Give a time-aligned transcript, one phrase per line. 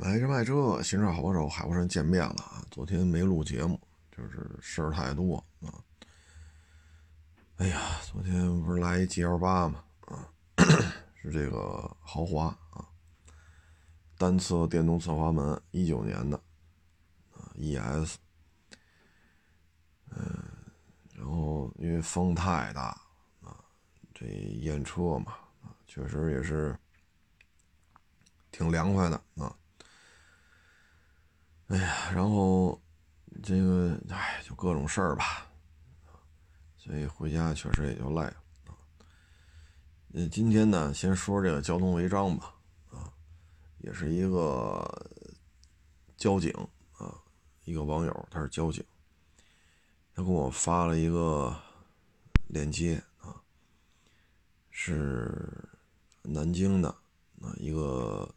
[0.00, 2.64] 买车卖车，新车好帮手，海沃山见面了啊！
[2.70, 3.78] 昨天没录节目，
[4.10, 5.68] 就是事儿太多啊。
[7.58, 10.32] 哎呀，昨天不是来一 G L 八嘛啊，
[11.20, 12.88] 是这个豪华啊，
[14.16, 16.34] 单侧电动侧滑门，一九年的
[17.34, 18.16] 啊，E S。
[20.12, 20.42] 嗯，
[21.14, 22.98] 然后因为风太大
[23.42, 23.54] 啊，
[24.14, 24.24] 这
[24.62, 25.32] 验车嘛
[25.62, 26.74] 啊，确实也是
[28.50, 29.54] 挺凉快的啊。
[31.70, 32.82] 哎呀，然后
[33.44, 35.46] 这个哎，就各种事儿吧，
[36.76, 38.34] 所以回家确实也就累了。
[40.32, 42.52] 今天呢，先说这个交通违章吧，
[42.90, 43.12] 啊，
[43.78, 44.84] 也是一个
[46.16, 46.52] 交警
[46.98, 47.14] 啊，
[47.62, 48.84] 一个网友，他是交警，
[50.12, 51.56] 他给我发了一个
[52.48, 53.40] 链接啊，
[54.72, 55.48] 是
[56.22, 56.88] 南京的
[57.40, 58.28] 啊一个。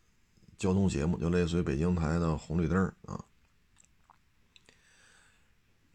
[0.63, 3.21] 交通节目就类似于北京台的红绿灯啊，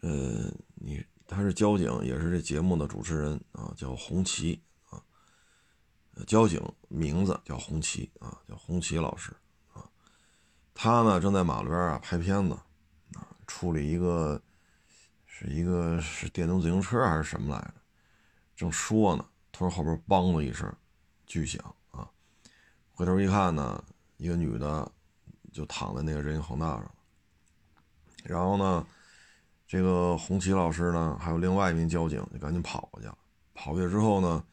[0.03, 5.03] 呃，你他是交警，也是这节目的主持人啊，叫红旗啊，
[6.27, 9.35] 交警名字叫红旗啊，叫红旗老师
[9.73, 9.89] 啊，
[10.75, 12.53] 他呢正在马路边啊拍片子
[13.15, 14.39] 啊，处理一个
[15.25, 17.75] 是一个是电动自行车还是什么来着，
[18.55, 20.71] 正说呢，突然后边梆的一声
[21.27, 22.11] 巨响啊，
[22.93, 23.83] 回头一看呢。
[24.19, 24.91] 一个女的
[25.53, 26.91] 就躺在那个人行横道上，
[28.25, 28.87] 然后呢，
[29.67, 33.17] 这个红旗老师呢，还有另外一名交警就赶紧跑过去了。
[33.55, 34.45] 跑过去之后呢，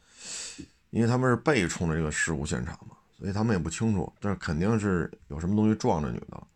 [0.92, 6.48] 因为他们是背冲着这个事故现场嘛，所以他们也不清楚，但是肯定是有什么东西撞着女的。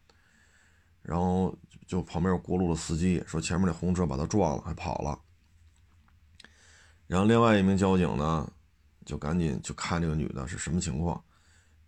[1.02, 1.56] 然后
[1.88, 5.20] 就旁边过路的司机说前面那红车把他撞了，还跑了。
[7.08, 8.48] 然后另外一名交警呢，
[9.06, 11.24] 就赶紧就看这个女的是什么情况。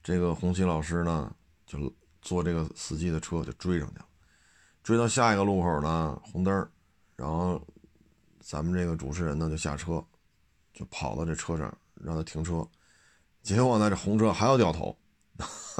[0.04, 1.34] 这个红旗老师呢，
[1.66, 4.06] 就坐这个司机的车就追上去了，
[4.84, 6.70] 追到下一个路口呢，红灯
[7.16, 7.62] 然后
[8.40, 10.04] 咱们这个主持人呢就下车，
[10.74, 12.68] 就跑到这车上让他停车，
[13.44, 14.98] 结果呢这红车还要掉头，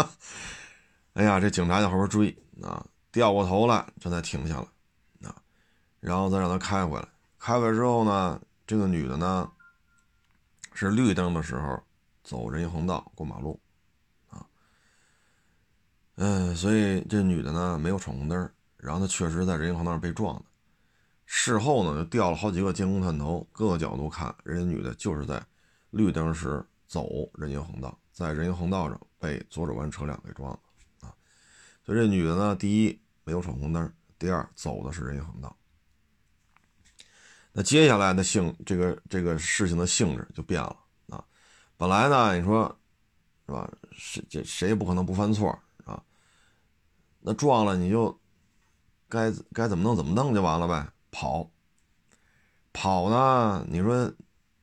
[1.14, 5.36] 哎呀，这警察在后边追啊，掉过头来，这才停下来啊，
[6.00, 7.08] 然后再让他开回来，
[7.40, 9.52] 开回来之后呢，这个女的呢
[10.74, 11.82] 是绿灯的时候
[12.24, 13.60] 走人行横道过马路。
[16.24, 20.46] 嗯，所以这女的呢没有闯红灯，然后她确实在人行横道上被撞的。
[21.26, 25.44] 事后呢就调了好几个监控探头，各个角度看，人家女的就是在
[25.90, 30.60] 绿灯时走人行横道，在人行横道上被左转弯车辆给撞了
[31.00, 31.12] 啊。
[31.84, 35.58] 所以这女的呢，第一没有闯红灯，第二走的是人行横道。
[37.52, 40.78] 那接下来的性这个这个事情的性质就变了
[41.10, 41.26] 啊。
[41.78, 42.78] 本来呢，你说
[43.48, 43.68] 是吧？
[43.92, 45.58] 谁这谁也不可能不犯错。
[47.22, 48.20] 那撞了你就
[49.08, 51.50] 该该怎么弄怎么弄就完了呗，跑
[52.74, 53.66] 跑呢？
[53.70, 54.12] 你说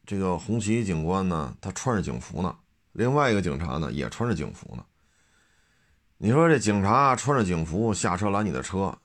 [0.05, 2.57] 这个红旗警官呢，他穿着警服呢，
[2.93, 4.85] 另外一个警察呢也穿着警服呢。
[6.17, 8.99] 你说这警察穿着警服下车拦你的车，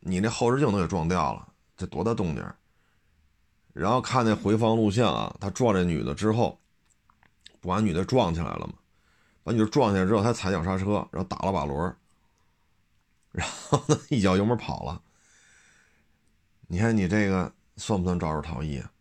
[0.00, 2.44] 你那后视镜都给撞掉了，这多大动静？
[3.72, 6.60] 然后看那回放录像啊，他撞这女的之后，
[7.60, 8.74] 不把女的撞起来了吗？
[9.44, 11.96] 把女的撞起来之后，他踩脚刹车，然后打了把轮。
[13.32, 15.02] 然后呢，一脚油门跑了。
[16.68, 18.92] 你看你这个算不算肇事逃逸啊？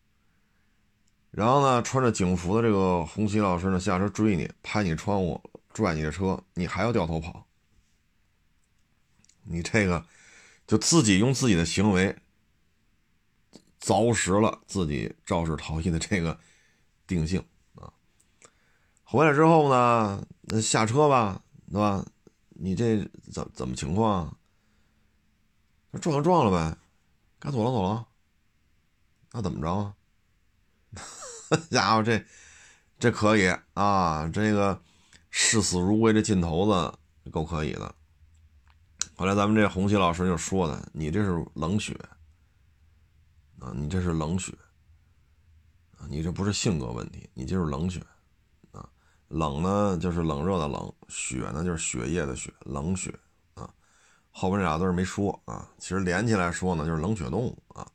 [1.31, 5.41] 然后呢，穿着警服的这个红旗老师呢，下车追你，拍你窗户，
[5.73, 7.45] 拽你的车，你还要掉头跑。
[9.43, 10.05] 你这个
[10.65, 12.17] 就自己用自己的行为
[13.79, 16.39] 凿实了自己肇事逃逸的这个
[17.05, 17.45] 定性
[17.75, 17.93] 啊。
[19.03, 22.05] 回来之后呢，那下车吧，对吧？
[22.59, 24.35] 你这怎怎么情况？
[25.91, 26.77] 那撞就撞了呗，
[27.39, 28.07] 该走了走了，
[29.31, 29.95] 那怎么着啊？
[31.71, 32.25] 家伙，这
[32.99, 34.81] 这可以啊，这个
[35.29, 37.95] 视死如归的劲头子够可以的。
[39.15, 41.93] 后来咱们这红旗老师就说的：“你这是冷血
[43.59, 44.51] 啊，你这是冷血
[45.97, 48.01] 啊，你这不是性格问题，你就是冷血。”
[49.27, 52.53] 冷呢，就是冷热的冷；血呢，就是血液的血。
[52.61, 53.13] 冷血
[53.55, 53.69] 啊，
[54.31, 55.67] 后边这俩字没说啊。
[55.77, 57.85] 其实连起来说呢，就是冷血动物啊。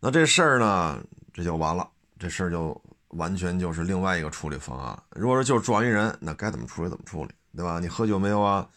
[0.00, 1.02] 那这事儿呢，
[1.32, 1.88] 这就完了。
[2.18, 5.02] 这事儿就完全就是另外一个处理方案。
[5.10, 7.78] 如果说就撞一人，那该怎么处理怎么处理，对吧？
[7.80, 8.68] 你喝酒没有啊？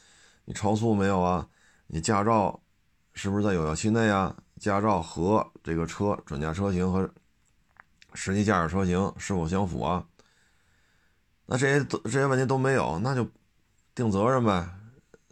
[0.45, 1.47] 你超速没有啊？
[1.88, 2.59] 你驾照
[3.13, 4.35] 是不是在有效期内啊？
[4.59, 7.09] 驾照和这个车准驾车型和
[8.13, 10.06] 实际驾驶车型是否相符啊？
[11.51, 13.27] 那这些都这些问题都没有，那就
[13.94, 14.69] 定责任呗，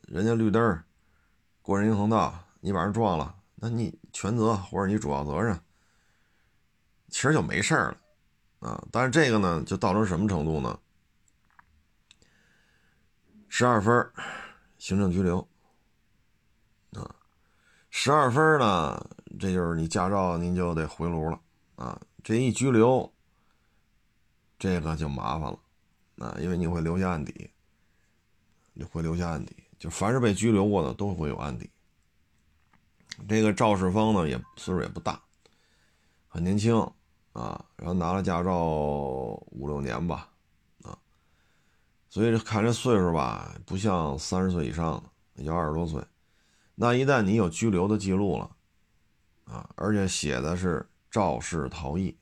[0.02, 0.84] 人家绿灯
[1.62, 5.58] 过人行横道，你把人撞了，那你全责或者你主要责任，
[7.08, 8.86] 其实就没事儿了啊。
[8.92, 10.78] 但是这个呢，就造成什么程度呢？
[13.48, 14.12] 十二分
[14.78, 15.40] 行政拘留
[16.92, 17.16] 啊，
[17.92, 21.40] 十二分呢，这就是你驾照您就得回炉了
[21.78, 21.98] 啊。
[22.22, 23.10] 这一拘留，
[24.58, 25.58] 这个就麻烦了
[26.20, 27.50] 啊，因为你会留下案底。
[28.74, 31.70] 你会留下案底，就凡是被拘留过的都会有案底。
[33.28, 35.22] 这个肇事方呢，也岁数也不大，
[36.30, 36.74] 很年轻
[37.34, 38.64] 啊，然后拿了驾照
[39.48, 40.30] 五六年吧，
[40.84, 40.98] 啊，
[42.08, 45.04] 所以看这岁数吧，不像三十岁以上
[45.36, 46.02] 的，要二十多岁。
[46.76, 48.56] 那一旦你有拘留的记录了，
[49.44, 52.18] 啊，而且写的是肇事逃逸，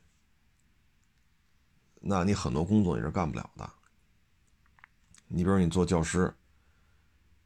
[1.99, 3.69] 那你很多工作你是干不了的。
[5.27, 6.33] 你比如你做教师。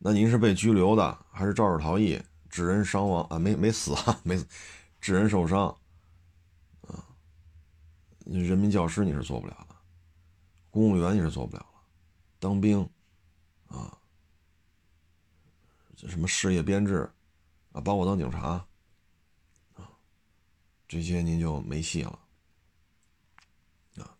[0.04, 2.20] 那您是被拘留的，还是肇事逃逸
[2.50, 3.38] 致人伤亡啊？
[3.38, 4.20] 没没死啊？
[4.24, 4.44] 没
[5.00, 5.68] 致人受伤
[6.88, 7.06] 啊？
[8.26, 9.76] 人民教师你是做不了的，
[10.72, 11.82] 公务员你是做不了了，
[12.40, 12.82] 当兵
[13.68, 13.96] 啊，
[15.96, 17.08] 这什么事业编制
[17.72, 18.66] 啊，包括当警察
[19.76, 19.88] 啊，
[20.88, 22.20] 这些您就没戏了
[23.98, 24.18] 啊。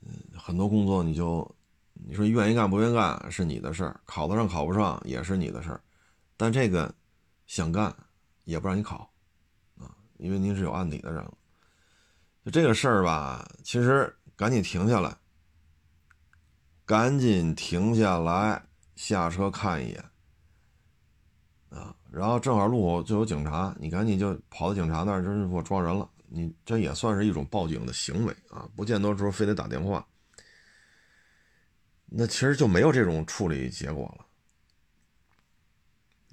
[0.00, 1.54] 嗯，很多工作你就。
[1.94, 5.80] 你说愿意干不愿意干是你的事儿，考得上考不上也是你的事儿，
[6.36, 6.94] 但这个
[7.46, 7.94] 想干
[8.44, 9.10] 也不让你考
[9.78, 11.24] 啊，因为您是有案底的人。
[12.44, 15.16] 就这个事儿吧，其实赶紧停下来，
[16.84, 18.62] 赶紧停下来，
[18.96, 20.04] 下车看一眼
[21.70, 30.06] 啊，然后正好路口就有警察，你赶紧就跑到警察那儿，就是我撞人了，你这也算是一种报警的行为啊，不见得说非得打电话。
[32.16, 34.04] 那其实就没有这种处理结果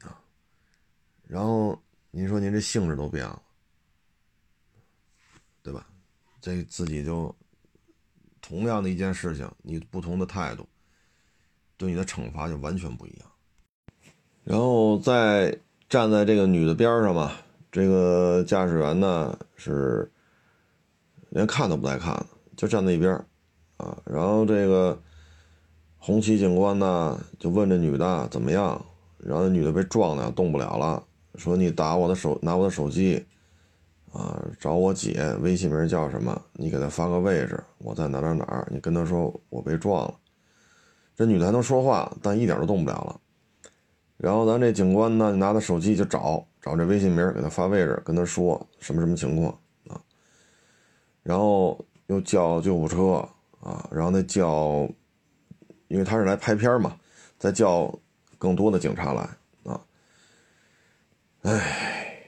[0.03, 0.21] 了，啊，
[1.23, 1.81] 然后
[2.11, 3.41] 您说您这性质都变了，
[5.63, 5.87] 对吧？
[6.39, 7.35] 这自己就
[8.41, 10.69] 同样的一件事情，你不同的态度，
[11.77, 13.31] 对你的惩罚就完全不一样。
[14.43, 17.35] 然后再站在这个女的边上嘛，
[17.71, 20.11] 这个驾驶员呢是
[21.29, 23.11] 连看都不带看的，就站在一边
[23.77, 25.01] 啊，然后这个。
[26.03, 28.83] 红旗警官呢，就问这女的怎么样，
[29.19, 31.03] 然后那女的被撞的动不了了，
[31.35, 33.23] 说你打我的手，拿我的手机，
[34.11, 36.41] 啊，找我姐微信名叫什么？
[36.53, 40.15] 你给她发个位置，我在哪哪哪儿，你跟她说我被撞了。
[41.15, 43.21] 这女的还能说话，但一点都动不了了。
[44.17, 49.55] 然后咱这警官呢，拿着手机就找找这微信名，给她发位置，跟她说什么什么情况
[49.87, 50.01] 啊？
[51.21, 53.23] 然后又叫救护车
[53.59, 54.89] 啊，然后那叫。
[55.91, 56.95] 因为他是来拍片嘛，
[57.37, 57.93] 再叫
[58.37, 59.29] 更多的警察来
[59.65, 59.81] 啊！
[61.41, 62.23] 哎，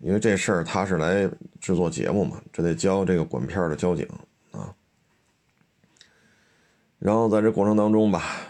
[0.00, 1.30] 因为这事儿他是来
[1.60, 4.08] 制作节目嘛，这得交这个管片的交警
[4.50, 4.74] 啊。
[6.98, 8.40] 然后在这过程当中吧，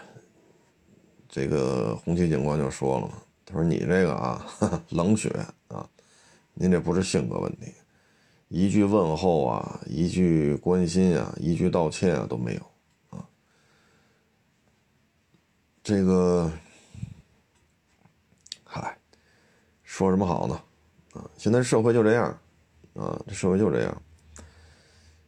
[1.28, 4.46] 这个红旗警官就说了嘛，他说：“你这个啊，
[4.90, 5.28] 冷血
[5.66, 5.84] 啊，
[6.54, 7.72] 您这不是性格问题，
[8.46, 12.60] 一句问候啊，一句关心啊，一句道歉啊都没有。”
[15.84, 16.48] 这个，
[18.62, 18.96] 嗨，
[19.82, 20.54] 说什么好呢？
[21.14, 22.26] 啊，现在社会就这样，
[22.94, 24.02] 啊，这社会就这样。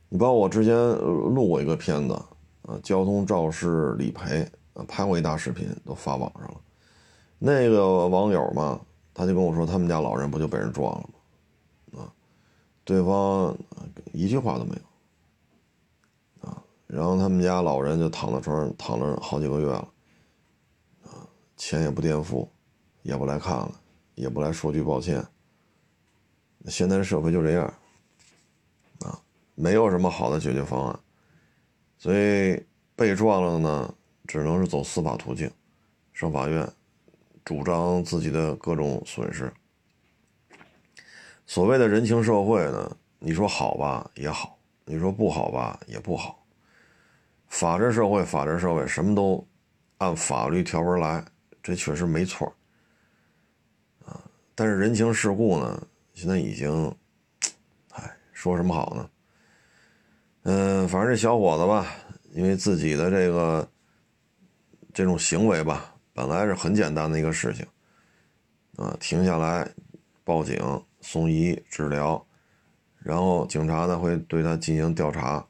[0.09, 2.15] 你包括我之前录过一个片子，
[2.63, 6.61] 啊，交通肇事理赔，啊，拍过一大视频，都发网上了。
[7.41, 8.81] 那个网友嘛，
[9.13, 11.11] 他就跟我说，他们家老人不就被人撞了
[11.91, 12.03] 吗？
[12.03, 12.07] 啊，
[12.85, 13.53] 对方
[14.13, 14.77] 一句话都没
[16.43, 19.89] 有，啊，然后他们家老人就躺在床上躺了好几个月了。
[21.57, 22.51] 钱也不垫付，
[23.03, 23.81] 也不来看了，
[24.15, 25.25] 也不来说句抱歉。
[26.67, 27.65] 现在社会就这样，
[29.01, 29.21] 啊，
[29.55, 31.01] 没有什么好的解决方案，
[31.99, 32.65] 所以
[32.97, 33.95] 被撞了呢，
[34.27, 35.51] 只能是走司法途径，
[36.13, 36.67] 上法院，
[37.45, 39.53] 主张自己的各种损失。
[41.47, 46.43] 所谓的人情社会呢，你说好吧也好，你说不好吧也不好。
[47.49, 49.47] 法治社会，法治社会，什么都
[49.99, 51.23] 按法律条文来。
[51.65, 52.47] 这确实没错
[54.05, 54.21] 啊，
[54.55, 56.95] 但是人情世故呢，现在已经，
[57.93, 59.11] 哎，说什么好呢？
[60.43, 61.91] 嗯，反正这小伙子吧，
[62.33, 63.67] 因为自己的这个
[64.93, 67.67] 这种行为吧，本来是很简单的一个事情，
[68.77, 69.67] 啊，停下来
[70.23, 70.61] 报警、
[71.01, 72.23] 送医、治疗，
[72.99, 75.43] 然后警察呢会对他进行调查，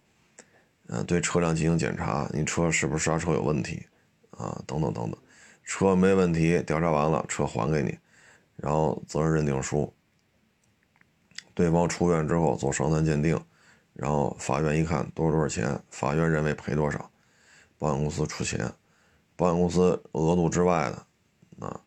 [0.87, 3.85] 嗯，对车辆进行检查，你车是不是刹车有问题
[4.31, 4.63] 啊？
[4.65, 5.19] 等等等等。
[5.65, 7.99] 车没问题，调查完了，车还给你，
[8.57, 9.93] 然后责任认定书，
[11.55, 13.43] 对方出院之后做伤残鉴定，
[13.95, 17.11] 然后法院一看多少多少钱，法院认为赔多少，
[17.79, 18.71] 保险公司出钱，
[19.37, 21.81] 保险公司额度之外的，啊，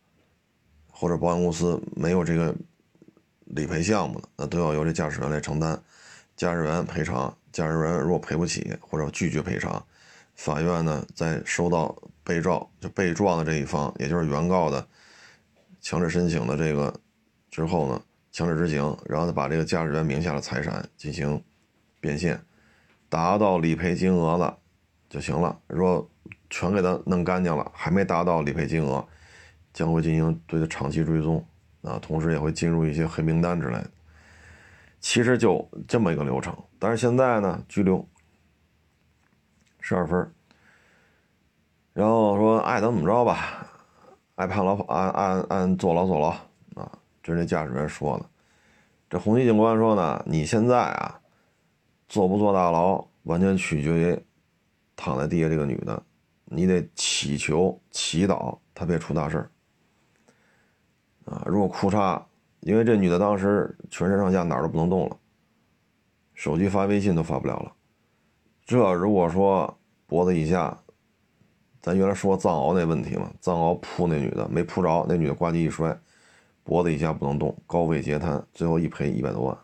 [0.91, 2.55] 或者保险公司没有这个
[3.45, 5.81] 理赔项目的，那都要由这驾驶员来承担，
[6.35, 9.85] 驾驶员赔偿，驾驶员如果赔不起或者拒绝赔偿。
[10.35, 11.95] 法院呢，在收到
[12.27, 14.85] 被撞就被撞的这一方，也就是原告的
[15.79, 16.93] 强制申请的这个
[17.49, 18.01] 之后呢，
[18.33, 21.41] 强制执行，然后再把这个驾驶员名下的财产进行
[22.01, 22.37] 变现，
[23.07, 24.57] 达到理赔金额了
[25.09, 25.57] 就行了。
[25.67, 26.05] 如果
[26.49, 29.07] 全给他弄干净了，还没达到理赔金额，
[29.71, 31.41] 将会进行对他长期追踪
[31.81, 33.89] 啊，同时也会进入一些黑名单之类的。
[34.99, 38.05] 其实就这么一个流程，但是现在呢，拘留。
[39.79, 40.29] 十二分，
[41.97, 43.65] 然后说爱怎么着吧，
[44.35, 46.27] 爱判牢按按按坐牢坐牢
[46.75, 46.91] 啊，
[47.23, 48.25] 这是那驾驶员说的。
[49.09, 51.19] 这红旗警官说呢，你现在啊，
[52.07, 54.23] 坐不坐大牢，完全取决于
[54.95, 56.03] 躺在地下这个女的，
[56.45, 59.49] 你得祈求祈祷她别出大事儿
[61.25, 61.41] 啊。
[61.47, 62.21] 如果裤衩，
[62.59, 65.17] 因为这女的当时全身上下哪儿都不能动了，
[66.35, 67.73] 手机发微信都发不了了。
[68.67, 69.75] 这如果说
[70.05, 70.77] 脖子以下，
[71.87, 75.97] 咱原来说藏獒那问题嘛，藏獒扑那女的没扑着，那女的呱唧一摔，
[76.65, 79.57] 脖子以下不能动，高位截瘫，最后一赔一百多万。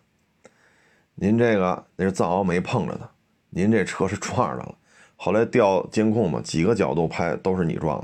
[1.15, 3.09] 您这个那是藏獒没碰着他，
[3.49, 4.73] 您这车是撞上了，
[5.17, 7.99] 后来调监控嘛，几个角度拍都是你撞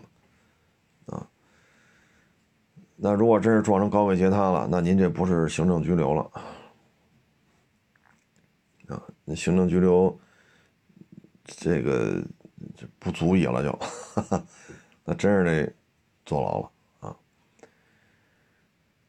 [1.05, 1.25] 的，啊，
[2.97, 6.29] 那如果真是撞成高位截瘫了，那您这不是行政拘留了，
[8.89, 10.19] 啊，那行政拘留。
[11.45, 12.21] 这个
[12.79, 13.77] 就不足以了，就，
[15.03, 15.73] 那真是得
[16.25, 16.71] 坐牢了
[17.01, 17.15] 啊！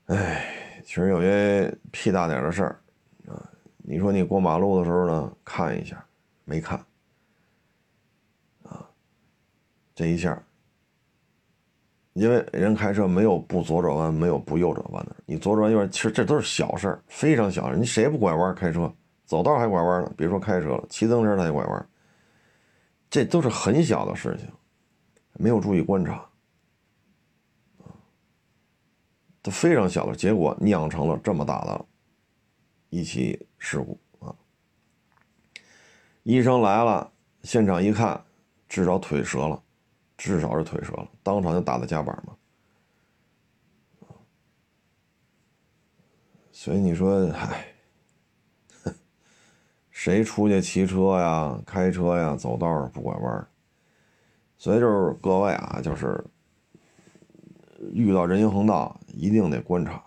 [0.06, 2.80] 哎，其实有些屁大点的事儿
[3.28, 6.04] 啊，你说你过马路的时候呢，看一下，
[6.44, 6.84] 没看
[8.64, 8.84] 啊，
[9.94, 10.42] 这一下，
[12.14, 18.92] 因为人开车没有不左转弯，没有不右转弯的，你左转右转，其实这都是小事儿，非常小事你谁不拐弯开车？
[19.26, 21.86] 走道还拐弯呢，别说开车了，骑自行车他也拐弯。
[23.10, 24.48] 这都是很小的事情，
[25.32, 26.24] 没有注意观察，
[29.42, 31.84] 都非常小的结果酿成了这么大的
[32.88, 34.32] 一起事故啊！
[36.22, 37.10] 医生来了，
[37.42, 38.24] 现场一看，
[38.68, 39.60] 至少腿折了，
[40.16, 42.36] 至少是腿折了，当场就打的夹板嘛，
[46.52, 47.74] 所以你说，唉。
[50.02, 53.46] 谁出去骑车呀、开车呀、走道不拐弯？
[54.56, 56.24] 所以就是各位啊，就是
[57.92, 60.02] 遇到人行横道一定得观察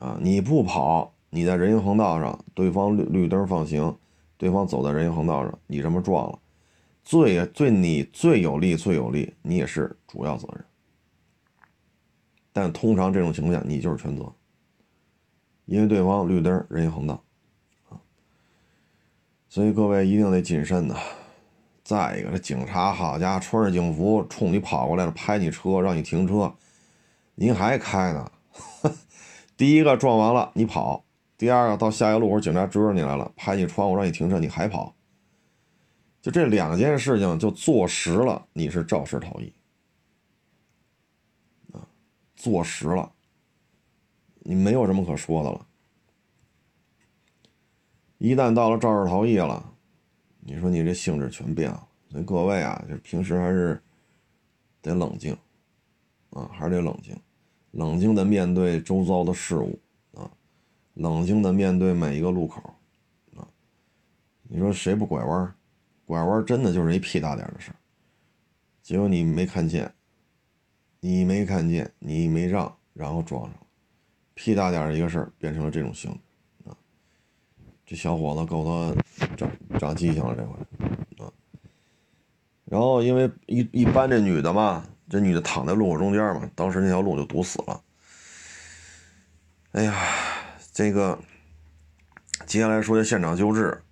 [0.00, 0.18] 啊！
[0.20, 3.96] 你不跑，你在人行横道上，对方绿绿灯放行，
[4.36, 6.36] 对方走在人行横道上，你这么撞了，
[7.04, 10.64] 最最你最有利、最有利，你也是主要责任。
[12.52, 14.34] 但通常这种情况下，你就是全责，
[15.66, 17.22] 因为对方绿灯人行横道。
[19.48, 20.96] 所以各位一定得谨慎呐！
[21.82, 26.54] 再一个，这警察好家伙，穿着警服冲你跑过来了，拍你车，让你停车，
[27.34, 28.30] 您还开呢？
[29.56, 31.02] 第一个撞完了你跑，
[31.38, 34.94] 第二个到下一个路口警察追着你来了，拍你窗户让你停车，你还跑，
[36.20, 39.50] 就这两件事情就坐实了你是肇事逃逸
[41.72, 41.88] 啊！
[42.36, 43.10] 坐实了，
[44.40, 45.66] 你没有什么可说的了。
[48.18, 49.72] 一旦到了肇事逃逸了，
[50.40, 51.88] 你说你这性质全变了。
[52.10, 53.80] 所以各位啊，就平时还是
[54.82, 55.36] 得冷静
[56.30, 57.16] 啊，还是得冷静，
[57.72, 59.78] 冷静的面对周遭的事物
[60.14, 60.30] 啊，
[60.94, 62.62] 冷静的面对每一个路口
[63.36, 63.46] 啊。
[64.42, 65.54] 你说谁不拐弯？
[66.04, 67.76] 拐弯真的就是一屁大点的事儿，
[68.82, 69.92] 结果你没看见，
[71.00, 73.66] 你没看见，你没让，然后撞上了，
[74.32, 76.18] 屁大点的一个事儿变成了这种性质。
[77.90, 81.32] 这小伙子够他长长记性了，这回啊。
[82.66, 87.80] 然后因为一一般这女的嘛，这女的躺在路口中间嘛，当时那条路就堵死了。
[89.72, 89.94] 哎呀，
[90.70, 91.18] 这个
[92.44, 93.82] 接下来说现场救治。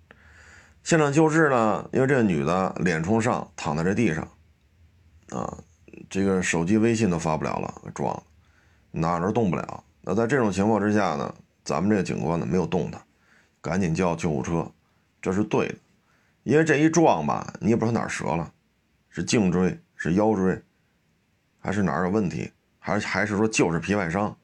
[0.83, 4.27] 现场救治呢，因为这个女的脸冲上躺在这地上，
[5.31, 5.57] 啊，
[6.07, 8.21] 这个手机微信都发不了了，撞，
[8.91, 9.83] 哪都动不了。
[10.01, 13.03] 那在这种情况之下呢，咱们这个警官呢没有动她。
[13.61, 14.71] 赶紧叫救护车，
[15.21, 15.75] 这是对的，
[16.43, 18.53] 因为这一撞吧，你也不知道哪儿折了，
[19.09, 20.61] 是颈椎是腰椎，
[21.59, 24.35] 还是哪儿有问题，还是还是说就是皮外伤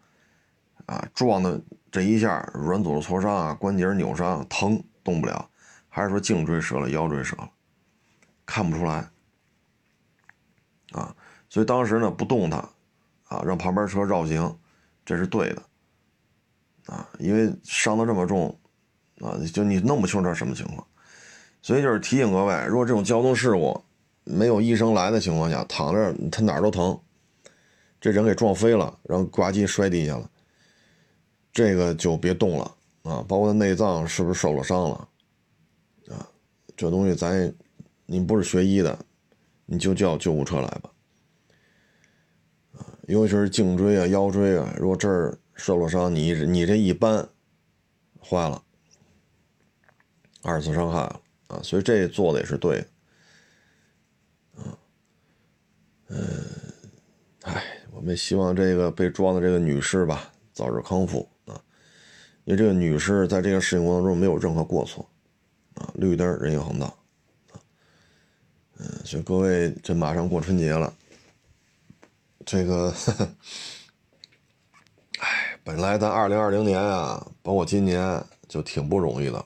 [0.85, 1.07] 啊？
[1.13, 5.49] 撞的这一下软组织挫伤啊，关节扭伤，疼动不了，
[5.87, 7.49] 还是说颈椎折了，腰椎折了？
[8.45, 9.09] 看不出来
[10.91, 11.15] 啊，
[11.47, 12.57] 所以当时呢不动他
[13.29, 14.59] 啊，让旁边车绕行，
[15.05, 15.63] 这是对的
[16.87, 18.59] 啊，因为伤的这么重
[19.23, 20.85] 啊，就你弄不清这什么情况，
[21.61, 23.81] 所以就是提醒各位，如果这种交通事故
[24.23, 26.99] 没有医生来的情况下，躺着他哪儿都疼，
[28.01, 30.29] 这人给撞飞了，然后呱唧摔地下了，
[31.53, 35.07] 这个就别动了啊，包括内脏是不是受了伤了
[36.09, 36.27] 啊，
[36.75, 37.53] 这东西咱。
[38.05, 38.99] 你不是学医的，
[39.65, 40.91] 你就叫救护车来吧。
[42.73, 47.25] 啊，尤其是颈椎啊、腰椎啊，如果这儿受了伤，你你这一搬
[48.19, 48.61] 坏了，
[50.43, 51.59] 二次伤害了啊。
[51.63, 52.85] 所以这做的也是对的。
[54.61, 54.77] 啊，
[56.09, 56.45] 嗯，
[57.41, 61.59] 哎，我们希望这个被撞的这个女士吧早日康复啊。
[62.45, 65.09] 因为这个女士在这个事情过程中没有任何过错
[65.75, 66.95] 啊，绿灯人行横道。
[68.79, 70.93] 嗯，所以各位，这马上过春节了，
[72.43, 72.93] 这个，
[75.19, 79.45] 哎，本来咱二零二零年啊，包括今年就挺不容易的，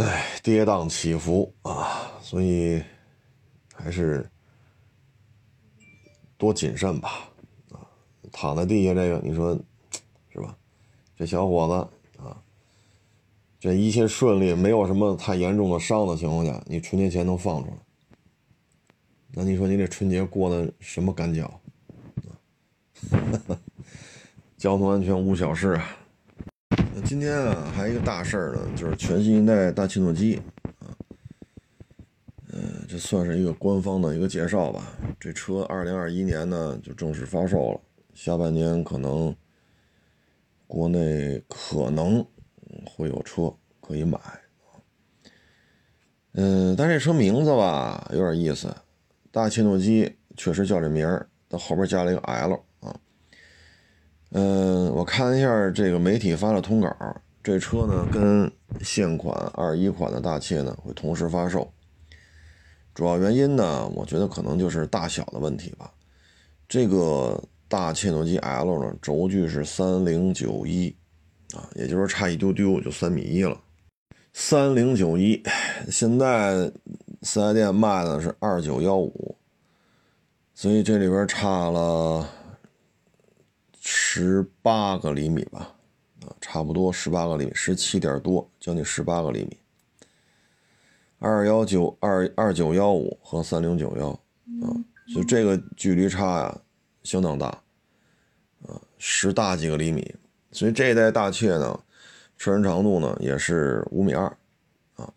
[0.00, 2.82] 哎，跌宕起伏啊，所以
[3.74, 4.26] 还是
[6.38, 7.28] 多谨慎吧，
[7.70, 7.84] 啊，
[8.32, 9.54] 躺在地下这个，你说
[10.32, 10.56] 是吧？
[11.16, 12.34] 这小伙子啊。
[13.58, 17.76] 这一切顺利，没有什么太严重的伤的情况下，你春节前能放出来，
[19.32, 21.46] 那你说你这春节过的什么感觉？
[24.56, 25.96] 交通安全无小事啊！
[26.94, 30.36] 那今天啊，还有一个大事儿呢，就是全新一代大切诺基
[30.80, 30.90] 啊，
[32.52, 34.98] 嗯，这算是一个官方的一个介绍吧。
[35.18, 37.80] 这车二零二一年呢就正式发售了，
[38.14, 39.34] 下半年可能
[40.66, 42.26] 国内可能。
[42.86, 44.16] 会有车可以买，
[46.34, 48.72] 嗯，但这车名字吧有点意思，
[49.32, 52.64] 大切诺基确实叫这名儿，到后边加了一个 L，
[54.30, 56.94] 嗯，我看一下这个媒体发的通稿，
[57.42, 61.72] 这车呢跟现款二一款的大切呢会同时发售，
[62.94, 65.92] 主要原因呢，我觉得可能就是大小的问题吧，
[66.68, 70.94] 这个大切诺基 L 呢轴距是三零九一。
[71.56, 73.60] 啊，也就是差一丢丢就三米一了，
[74.32, 75.42] 三零九一，
[75.90, 76.70] 现在
[77.22, 79.34] 四 S 店卖的是二九幺五，
[80.54, 82.24] 所以这里边差了
[84.20, 85.74] 十八个厘米吧，
[86.26, 89.56] 啊，差不多十八个厘米，十七点多，将近十八个厘米。
[91.18, 94.76] 二幺九二二九幺五和三零九幺，啊，
[95.08, 96.60] 所以这个距离差呀
[97.02, 97.46] 相当大，
[98.66, 100.14] 啊，十大几个厘米。
[100.52, 101.80] 所以这一代大切呢，
[102.36, 104.26] 车身长度呢也是五米二，
[104.96, 105.10] 啊，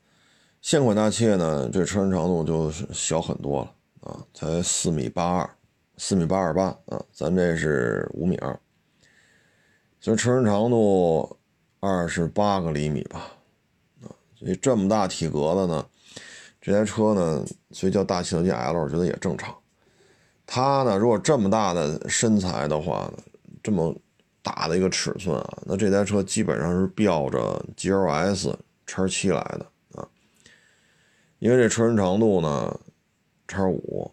[0.62, 3.76] 现款大切呢这车身长度就小很多了
[4.10, 5.50] 啊，才四米八二，
[5.98, 8.58] 四米八二八啊，咱这是五米二，
[10.04, 11.38] 所以车身长度
[11.80, 13.32] 二十八个厘米吧，
[14.02, 15.88] 啊，所以这么大体格子呢，
[16.60, 19.56] 这台车呢，所以叫大切诺基 L，我觉得也正常。
[20.46, 23.24] 它呢，如果这么大的身材的话呢，
[23.63, 23.96] 这么。
[24.46, 28.54] 大的一个尺寸啊，那这台车基本上是标着 GLS
[28.86, 30.06] 叉七来的啊，
[31.39, 32.78] 因为这车身长度呢，
[33.48, 34.12] 叉五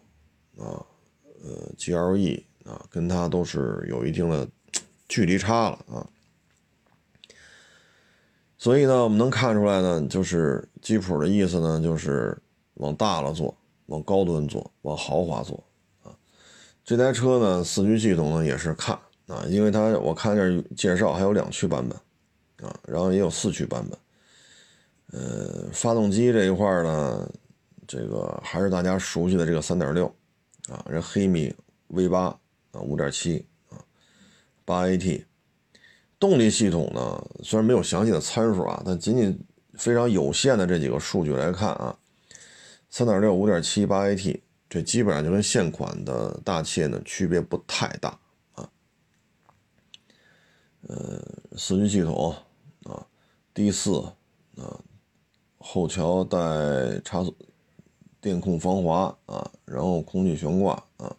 [0.57, 0.79] 啊，
[1.43, 4.47] 呃 GLE 啊，跟它都是有一定的
[5.11, 6.07] 距离差了啊，
[8.57, 12.37] 所以呢，我们能看出来呢，就是吉普的意思呢，就是
[12.75, 13.53] 往大了做，
[13.87, 15.61] 往高端做，往豪华做
[16.01, 16.15] 啊，
[16.85, 18.97] 这台车呢，四驱系统呢也是看。
[19.27, 23.99] 啊，因为它我看这介绍还有两驱版本，啊，然后也有四驱版本。
[25.11, 27.29] 呃，发动机这一块呢，
[27.85, 30.07] 这个还是大家熟悉的这个三点六，
[30.69, 31.53] 啊，这黑米
[31.87, 32.27] V 八
[32.71, 33.45] 啊，五点七，
[34.65, 35.25] 八 AT。
[36.19, 39.39] 动力系统呢，虽然没有详细的参数啊，但仅仅
[39.73, 41.97] 非常有限的这几个数据来看啊，
[42.91, 48.19] 三点六、五点七、八 AT，这基本上就跟现款的大切呢区别不太大
[48.53, 48.69] 啊。
[50.87, 51.19] 呃，
[51.57, 52.35] 四驱系统
[52.83, 53.07] 啊
[53.55, 53.99] ，D 四
[54.57, 54.79] 啊，
[55.57, 56.37] 后桥带
[57.03, 57.35] 差速
[58.19, 61.15] 电控防滑啊，然后空气悬挂啊，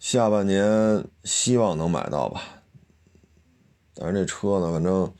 [0.00, 2.42] 下半年希望能买到吧。
[3.94, 5.12] 但是这车呢，反正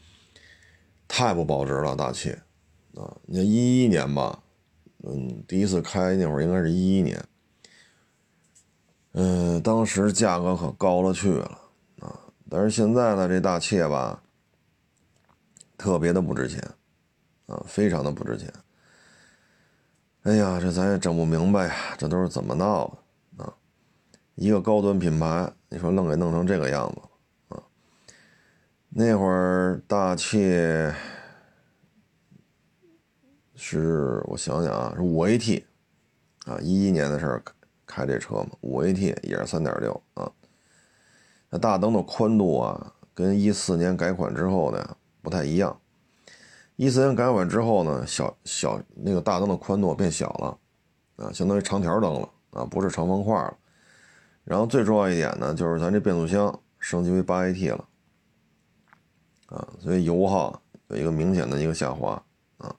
[1.06, 2.32] 太不保值了，大切
[2.94, 3.14] 啊！
[3.26, 4.42] 你看一一年吧，
[5.02, 7.22] 嗯，第一次开那会儿应该是一一年，
[9.12, 11.60] 嗯，当时价格可高了去了
[12.00, 12.18] 啊！
[12.48, 14.22] 但是现在呢，这大切吧，
[15.76, 16.58] 特别的不值钱
[17.48, 18.50] 啊，非常的不值钱。
[20.22, 22.96] 哎呀，这咱也整不明白呀，这都是怎么闹的？
[24.34, 27.62] 一个高端品牌，你说愣给弄成这个样子啊？
[28.88, 30.94] 那会儿大切
[33.54, 35.64] 是我想想啊，是五 AT
[36.46, 37.42] 啊，一一年的事儿。
[37.92, 40.30] 开这车嘛，五 AT 也是三点六啊。
[41.48, 45.76] 那大灯的宽度啊，跟一四年改款之后的不太一样。
[46.76, 50.58] 一四年改款之后呢，小小那个大灯的宽度变小了
[51.16, 53.56] 啊，相当于长条灯了啊，不是长方块了。
[54.50, 57.84] 然后最重要一点呢，就是咱这变速箱升级为八 AT 了
[59.46, 62.20] 啊，所以油耗有一个明显的一个下滑
[62.58, 62.74] 啊。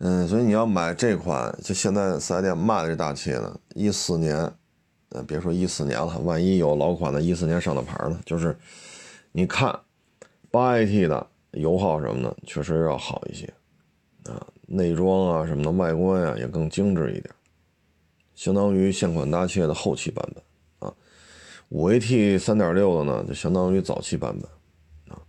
[0.00, 4.36] 嗯，所以你要买这款，就现在四 S 店卖的这大切呢，一四年，
[5.08, 8.54] 呃，别说一四年了，万一有老款的一四年上的牌呢，就是
[9.32, 9.74] 你看
[10.50, 13.50] 八 AT 的油耗什么的，确实要好一些，
[14.26, 17.34] 啊，内装啊什么的，外观啊也更精致一点，
[18.34, 20.94] 相当于现款大切的后期版本啊，
[21.68, 25.22] 五 AT 三点六的呢，就相当于早期版本，啊，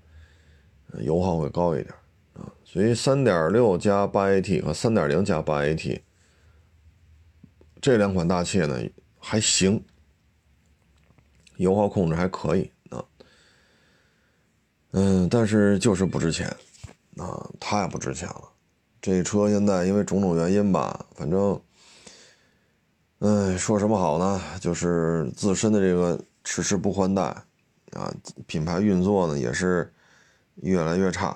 [1.02, 1.94] 油耗会高一点。
[2.34, 6.02] 啊，所以三点六加八 AT 和三点零加八 AT
[7.80, 8.82] 这两款大切呢
[9.20, 9.84] 还行，
[11.58, 13.06] 油耗控制还可以啊。
[14.94, 16.48] 嗯，但是就是不值钱
[17.18, 18.50] 啊，太不值钱了。
[19.00, 21.62] 这车现在因为种种原因吧，反正，
[23.26, 24.42] 嗯，说什么好呢？
[24.60, 27.24] 就是自身的这个迟迟不换代
[27.94, 28.14] 啊，
[28.46, 29.94] 品牌运作呢也是
[30.56, 31.28] 越来越差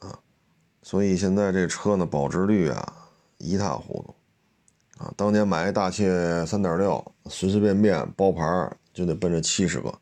[0.00, 0.18] 啊。
[0.82, 9.96] 所以现在这车呢，保值率啊一塌糊涂，啊，当年买一大切三点六，随随便便包牌就得奔着七十个，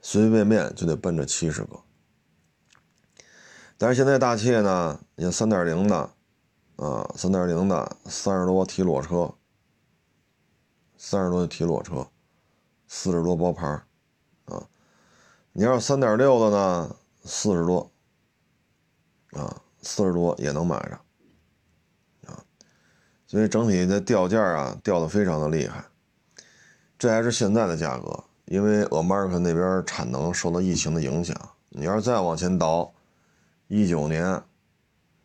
[0.00, 1.78] 随随便便就得奔着七十个。
[3.76, 5.96] 但是现在大切呢，你看三点零的，
[6.76, 9.34] 啊，三点零的三十多提裸车，
[11.04, 12.06] 三十多的提裸车，
[12.86, 13.66] 四十多包牌
[14.44, 14.62] 啊，
[15.52, 17.90] 你要是三点六的呢，四十多。
[19.32, 22.44] 啊，四十多也能买着，啊，
[23.26, 25.82] 所以整体的掉价啊掉的非常的厉害，
[26.98, 31.34] 这还是现在的价格，因为 America 那边产能受到疫情的影响，
[31.70, 32.92] 你要是再往前倒，
[33.68, 34.26] 一九年，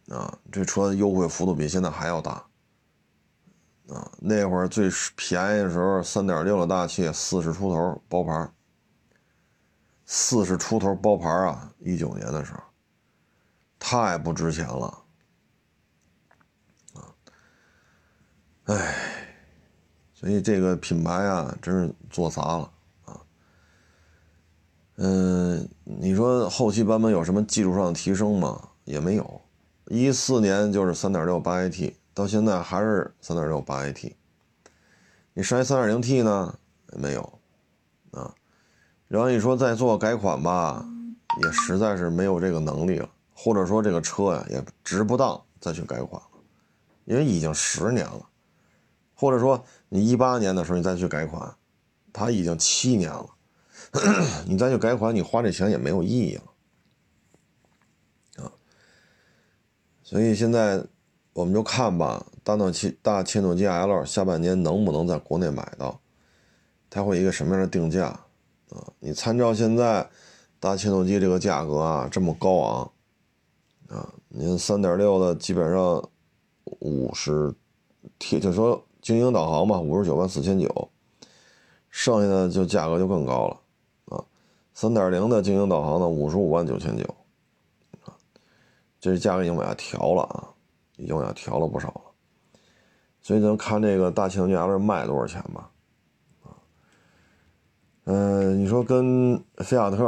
[0.08, 2.47] 啊，这车优惠幅度比现在还要大，
[3.90, 8.50] 啊，那会儿最便宜的时候，三点六的大气四十出头包牌，
[10.06, 12.60] 四十出头包牌啊，一九年的时候。
[13.80, 15.04] 太不值钱了，
[16.96, 17.14] 啊，
[18.66, 18.96] 哎，
[20.16, 22.72] 所以这个品牌啊，真是做砸了
[23.06, 23.22] 啊。
[24.96, 28.70] 嗯，你说后期版本有什么技术上的提升吗？
[28.84, 29.42] 也没有。
[29.86, 34.16] 一四年就是三点六八 AT，到现在还是三点六八 AT。
[35.36, 36.58] 你上一三点零 T 呢？
[36.94, 37.40] 没有，
[38.10, 38.34] 啊。
[39.08, 40.84] 然后你说再做改款吧，
[41.44, 43.08] 也实在是没有这个能力了。
[43.36, 46.30] 或者说这个车呀也值不当再去改款了，
[47.06, 48.28] 因为已经十年了，
[49.14, 51.56] 或者说你一八年的时候你再去改款，
[52.12, 53.30] 它已经七年了，
[54.50, 56.44] 你再去改款，你花这钱也没有意义了，
[58.44, 58.52] 啊，
[60.02, 60.84] 所以现在
[61.38, 66.02] 我们就看吧，大诺基大切诺基 L 下半年能不能在国内买到，
[66.90, 68.08] 它会一个什么样的定价
[68.72, 68.92] 啊？
[68.98, 70.10] 你参照现在
[70.60, 72.92] 大切诺基这个价格啊这么高昂。
[73.90, 76.10] 啊，您三点六的基本上
[76.80, 77.54] 五十，
[78.18, 80.90] 贴就说精英导航吧，五十九万四千九，
[81.92, 83.62] 剩下的就价格就更高了
[84.06, 84.26] 啊。
[84.74, 87.04] 三点零的精英导航呢，五十五万九千九，
[88.06, 88.18] 啊，
[89.00, 90.50] 这价格已经往下调了啊，
[90.98, 92.02] 已经往下调了不少了。
[93.22, 95.72] 所以咱看这个大切诺基 L 卖多少钱吧，
[96.44, 96.52] 啊，
[98.06, 100.06] 嗯，你说跟菲亚特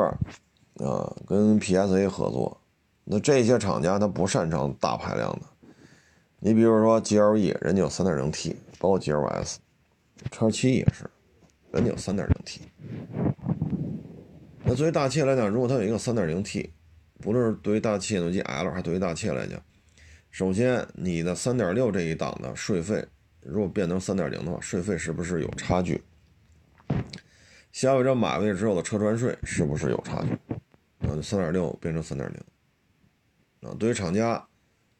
[0.78, 2.62] 啊，跟 PSA 合作。
[3.04, 5.42] 那这些厂家他不擅长大排量的，
[6.40, 9.56] 你比如说 GLE，人家有 3.0T，包括 GLS，
[10.30, 11.10] 叉七也是，
[11.72, 12.60] 人家有 3.0T。
[14.64, 16.70] 那作为大切来讲，如果它有一个 3.0T，
[17.20, 19.60] 不论是对于大切诺基 L 还对于大切来讲，
[20.30, 23.06] 首先你的3.6这一档的税费，
[23.42, 26.02] 如果变成3.0的话，税费是不是有差距？
[27.72, 30.34] 消费者买回去之后的车船税是不是有差距？
[31.08, 32.26] 啊，3.6变成3.0。
[33.62, 34.48] 啊，对于厂家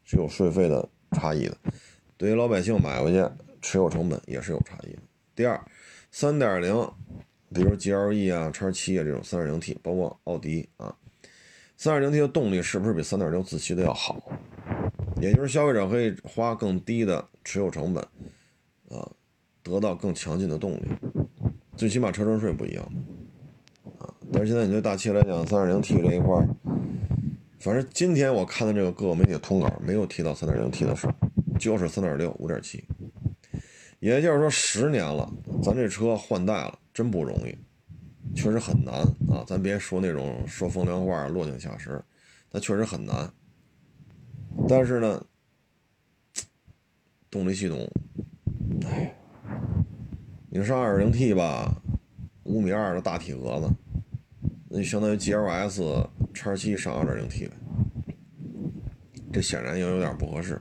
[0.04, 1.56] 是有税费的差异的，
[2.16, 3.24] 对于老百姓买回去
[3.62, 4.98] 持有成本也是有差异的。
[5.34, 5.58] 第二，
[6.10, 6.74] 三点零，
[7.54, 10.94] 比如 GLE 啊、叉七啊这种三点零 T，包括奥迪啊，
[11.76, 14.20] 三点零 T 的动力是不是比三点六自吸的要好？
[15.20, 18.02] 也就是消费者可以花更低的持有成本
[18.88, 19.08] 啊，
[19.62, 20.82] 得到更强劲的动力，
[21.76, 22.84] 最起码车船税不一样
[23.98, 24.12] 啊。
[24.32, 26.46] 但是现在你对大汽来讲，三点零 T 这一块
[27.58, 31.06] 反正今天我看的这个各个媒体通稿没有提到三点零 T 的事
[31.58, 32.82] 就是三点六、五点七。
[33.98, 35.30] 也就是说，十年了，
[35.62, 37.54] 咱这车换代了，真不容易，
[38.34, 38.94] 确实很难
[39.28, 39.44] 啊！
[39.46, 42.02] 咱别说那种说风凉话、落井下石，
[42.50, 43.30] 那确实很难。
[44.68, 45.24] 但是呢，
[47.30, 47.88] 动力系统，
[48.86, 49.14] 哎，
[50.48, 51.82] 你上二点零 T 吧，
[52.44, 53.70] 五米二的大体格子，
[54.68, 57.52] 那就相当于 GLS 叉七上二点零 T 呗，
[59.32, 60.60] 这显然又有点不合适。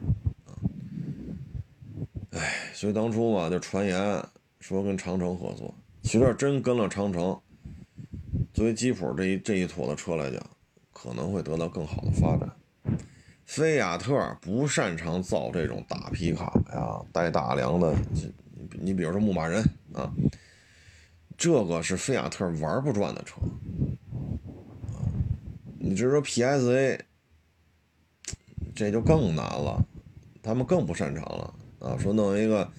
[2.32, 4.24] 哎，所以当初嘛，就传言
[4.60, 5.74] 说跟长城合作。
[6.02, 7.40] 其实真跟了长城，
[8.54, 10.42] 作为吉普这一这一坨的车来讲，
[10.94, 12.50] 可能会得到更好的发展。
[13.50, 17.96] 菲亚特不擅长造这种大皮卡呀，带大梁的。
[18.14, 18.32] 你
[18.80, 19.60] 你比如说牧马人
[19.92, 20.14] 啊，
[21.36, 23.42] 这个是菲亚特玩不转的车。
[25.80, 27.00] 你只是说 PSA，
[28.76, 29.84] 这就更难了，
[30.44, 31.54] 他们更不擅长了。
[31.80, 32.70] 啊，说弄一个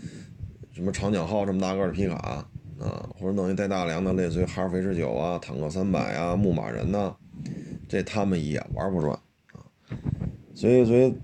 [0.73, 7.17] 什么长角号这么大个的皮卡啊，或者弄一带大梁的，类似于哈弗 H 九啊、坦克三百啊、牧马人呐，
[7.89, 9.19] 这他们也玩不转。
[10.61, 11.15] 所以，所以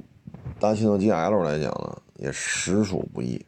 [0.58, 3.44] 大切诺基 L 来讲呢，也实属不易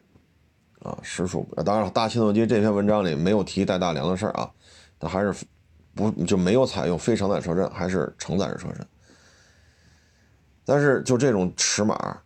[0.83, 1.63] 啊，实属不。
[1.63, 4.51] 当然了，大切诺基这篇文章里没有提带大梁的事儿啊，
[4.99, 5.33] 它还是
[5.95, 8.85] 不就没有采用非承载车身，还是承载式车身。
[10.63, 12.21] 但是就这种尺码，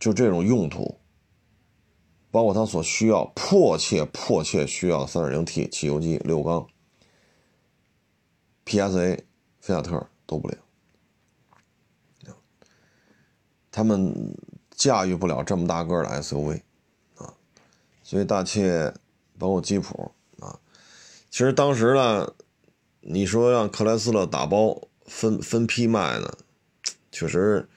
[0.00, 0.98] 就这种用途。
[2.30, 6.66] 包括它所需要、迫切、迫切需要的 3.0T 汽油机六缸
[8.64, 9.20] ，PSA、
[9.60, 10.58] 菲亚特都不灵，
[13.76, 14.14] 他们
[14.70, 16.62] 驾驭不了这么大个的 SUV
[17.16, 17.34] 啊，
[18.04, 18.94] 所以大切
[19.36, 20.60] 包括吉普啊，
[21.28, 22.32] 其实当时呢，
[23.00, 26.32] 你说让克莱斯勒打包分分批卖呢，
[27.10, 27.68] 确实，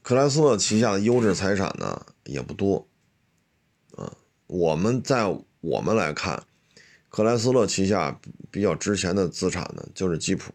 [0.00, 2.88] 克莱斯勒旗下的优质财产呢也不多。
[3.94, 5.26] 啊我们在
[5.60, 6.42] 我们来看，
[7.10, 8.18] 克莱斯勒旗下
[8.50, 10.50] 比较值钱的资产呢，就是吉普，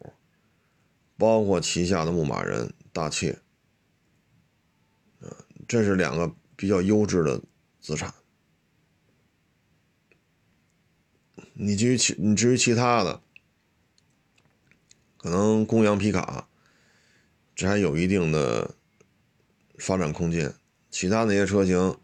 [1.15, 3.39] 包括旗下的牧马人、大切，
[5.67, 7.41] 这是两个比较优质的
[7.79, 8.13] 资产。
[11.53, 13.21] 你至于其你至于其他的，
[15.17, 16.47] 可能公羊皮卡，
[17.55, 18.75] 这还有一定的
[19.77, 20.53] 发展空间，
[20.89, 21.97] 其他那些车型。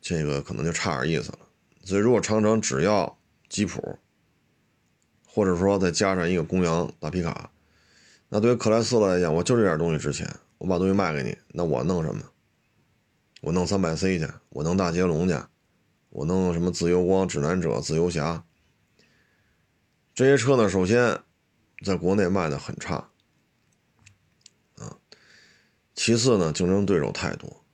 [0.00, 1.38] 这个可能就差点意思了，
[1.84, 3.18] 所以如果长城只要
[3.50, 3.98] 吉普，
[5.26, 7.50] 或者说再加上一个公羊大皮卡，
[8.30, 10.26] 那对于克莱斯勒来讲，我就这点东西值钱，
[10.58, 12.22] 我把东西卖给你，那我弄什么？
[13.40, 15.36] 我弄三百 C 去，我弄大捷龙去，
[16.10, 18.44] 我弄什么自由光、指南者、自由侠，
[20.12, 21.20] 这些车呢，首先
[21.84, 23.10] 在国内卖的很差，
[24.76, 24.98] 啊，
[25.94, 27.64] 其次呢，竞争对手太多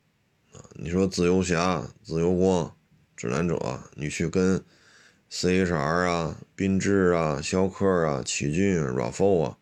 [0.53, 0.61] 啊。
[0.75, 2.77] 你说自由侠、自由光、
[3.17, 4.63] 指南者，你去跟
[5.31, 9.59] C H R 啊、缤智啊、逍客啊、奇骏、RAV4 啊、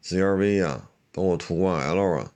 [0.00, 2.32] C R V 啊，包括途观 L 啊，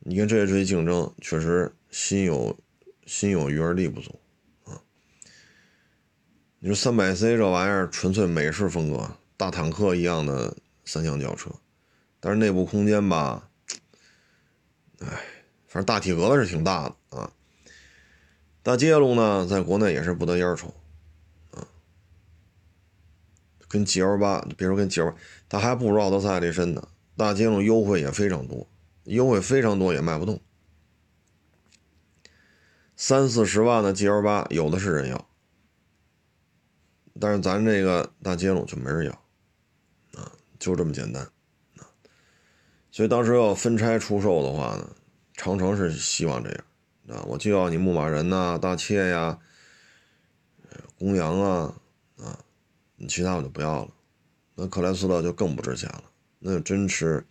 [0.00, 2.58] 你跟这些这些竞争，确实心有
[3.06, 4.20] 心有余而力不足
[4.64, 4.82] 啊。
[6.58, 11.48] 你说三百 C 这玩意儿纯粹美式风格，大坦克一样的三厢轿车，
[12.18, 13.48] 但是内部空间吧，
[14.98, 15.08] 哎。
[15.72, 17.30] 反正大体格子是挺大的啊，
[18.60, 20.74] 大捷龙呢，在国内也是不得烟抽，
[21.52, 21.62] 啊，
[23.68, 25.14] 跟 G L 八，别说跟 G L，
[25.48, 26.88] 它还不如奥德赛这身呢。
[27.20, 28.66] 大捷龙优惠也非常多，
[29.04, 30.40] 优惠非常多也卖不动，
[32.96, 35.28] 三四十万的 G L 八有的是人要，
[37.20, 39.12] 但是咱这个大捷龙就没人要，
[40.18, 41.22] 啊，就这么简单，
[41.76, 41.84] 啊，
[42.90, 44.96] 所以当时要分拆出售的话呢。
[45.34, 46.64] 长城是希望这样
[47.08, 49.38] 啊，我就要你牧马人呐、大切呀、
[50.98, 51.74] 公羊啊
[52.16, 52.38] 啊，
[52.96, 53.90] 你其他我就不要了。
[54.54, 56.04] 那克莱斯勒就更不值钱了，
[56.40, 57.24] 那真是，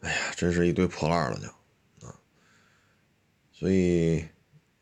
[0.00, 1.46] 哎呀，真是一堆破烂了就
[2.06, 2.14] 啊。
[3.52, 4.26] 所以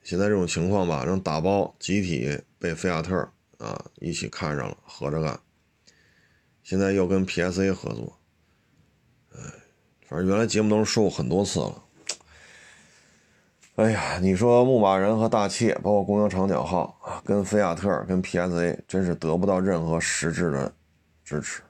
[0.03, 3.17] 现在这种情况吧，让打包集体被菲亚特
[3.59, 5.39] 啊一起看上了，合着干。
[6.63, 8.19] 现在又跟 PSA 合作。
[10.09, 11.83] 反正原来节目都是说过很多次了，
[13.75, 20.73] 哎呀，你说牧马人和大切，包括公羊长角号，跟菲亚特、跟 PSA，真是得不到任何实质的
[21.25, 21.61] 支持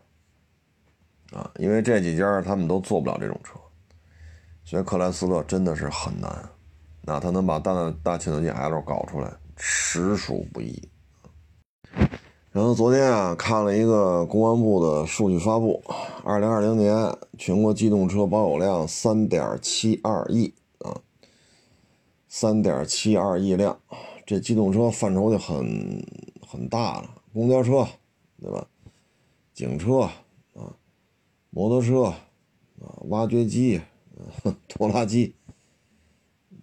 [1.33, 1.51] 啊！
[1.59, 3.59] 因为这几家他们都做不了这种车，
[4.65, 6.49] 所以克莱斯勒真的是很难。
[7.03, 10.89] 那他能把大大切诺基 L 搞出来，实属不易。
[12.51, 15.83] 然后昨天啊，看了一个公安部的数据发布，
[16.25, 20.97] 二零二零年全国机动车保有量三点七二亿啊。
[22.29, 23.79] 三点七二亿辆，
[24.25, 26.03] 这机动车范畴就很
[26.47, 27.87] 很大了，公交车，
[28.41, 28.67] 对吧？
[29.55, 30.09] 警车，
[31.57, 32.03] 摩托车
[32.83, 33.81] 啊，挖掘机、
[34.69, 35.35] 拖拉机，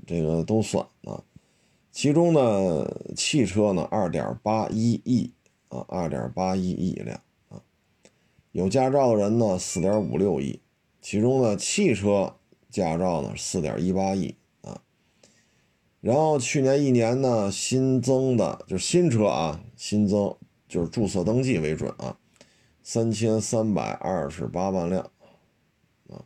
[0.06, 1.24] 这个都算啊。
[1.92, 5.34] 其中呢，汽车呢，二点八一亿
[5.70, 7.64] 啊，二点八一亿辆啊。
[8.52, 10.60] 有驾照的人呢，四点五六亿，
[11.02, 12.36] 其中呢，汽车
[12.70, 14.80] 驾照呢，四点一八亿啊。
[16.02, 22.16] 然后去年一年呢，新增的就是新车啊，新增就是注册登记为准啊，
[22.84, 25.02] 三千三百二十八万辆
[26.10, 26.22] 啊，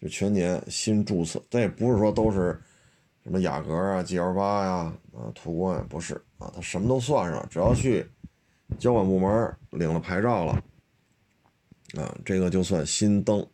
[0.00, 2.60] 就全年新注册，这也不是说都是
[3.24, 4.72] 什么雅阁啊、G L 八呀、
[5.14, 8.06] 啊途观，不是啊，它什么都算上，只要去
[8.78, 10.52] 交管部门领了牌照了
[11.96, 13.44] 啊，这个就算新登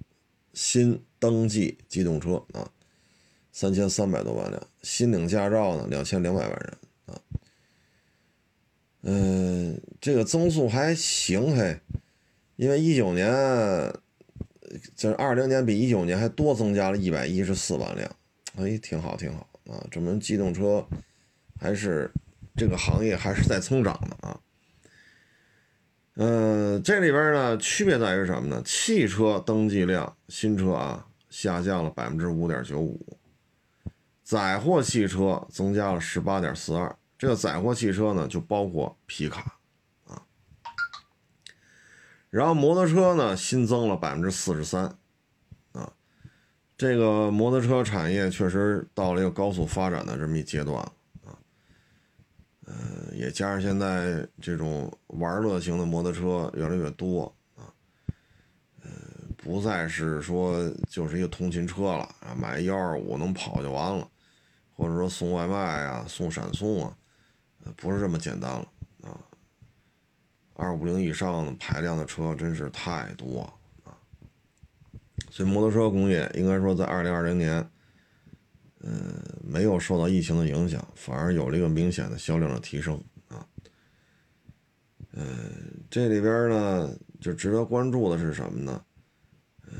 [0.52, 2.68] 新登记机动车啊。
[3.54, 7.20] 三千三百多万辆，新领驾照呢，两千两百万人啊。
[9.02, 11.78] 嗯，这个增速还行嘿，
[12.56, 13.30] 因为一九年，
[14.94, 18.10] 这二零年比一九年还多增加了一百一十四万辆，
[18.56, 20.86] 哎，挺好挺好啊，证明机动车
[21.58, 22.10] 还是
[22.56, 24.40] 这个行业还是在增长的啊。
[26.16, 28.62] 嗯，这里边呢区别在于什么呢？
[28.64, 33.18] 汽车登记量新车啊下降了百分之五点九五。
[34.22, 39.58] 载货汽车增加了十八点四二，这个载货汽车呢就包括皮卡，
[42.32, 44.86] 然后摩托车呢新增了百分之四十三
[45.72, 45.92] 啊，
[46.78, 50.78] 这个摩托车产业确实到了一个高速发展的这么一阶段
[51.26, 51.36] 啊，
[52.64, 52.74] 呃，
[53.12, 57.68] 也加上现在这种玩乐型的摩托车越来越多啊，
[58.82, 58.90] 呃，
[59.36, 64.08] 不再是说就是一个通勤车了啊，买幺二五能跑就完了。
[64.74, 66.96] 或者说送外卖啊，送闪送啊，
[67.76, 68.66] 不是这么简单了。
[70.62, 73.40] 二五零以上的排量的车真是太多
[73.84, 73.98] 啊，
[75.30, 77.68] 所以摩托车工业应该说在二零二零年，
[78.80, 83.46] 嗯，没有受到疫情的影响，反而有了一个明显的销量的提升啊。
[85.12, 85.26] 嗯，
[85.90, 88.84] 这里边呢，就值得关注的是什么呢？
[89.66, 89.74] 嗯，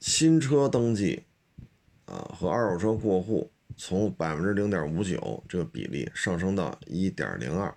[0.00, 1.24] 新车登记。
[2.06, 7.74] 啊，和二手车过户从百分之零点五九这个比例上升到一点零二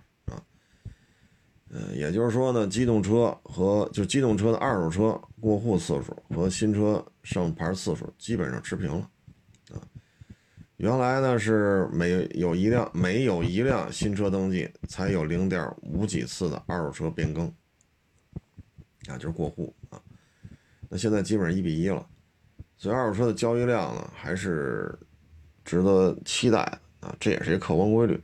[1.70, 9.10] 嗯，也就是说呢，机动车和就机动车的二手车过户次数和新车上牌次数基本上持平了
[9.72, 9.76] 啊。
[10.78, 17.46] 原来呢是每有一辆每有一辆新车登记才有零点五几次的二手车变更
[19.08, 20.00] 啊，就是过户啊，
[20.88, 22.06] 那现在基本上一比一了。
[22.78, 24.98] 所以二手车的交易量呢，还是
[25.64, 28.18] 值得期待的啊，这也是一个客观规律。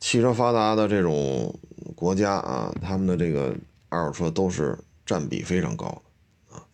[0.00, 1.58] 汽车发达的这种
[2.02, 3.54] 国家啊，他们的这个
[3.88, 6.66] 二手车都是占比非常高的啊，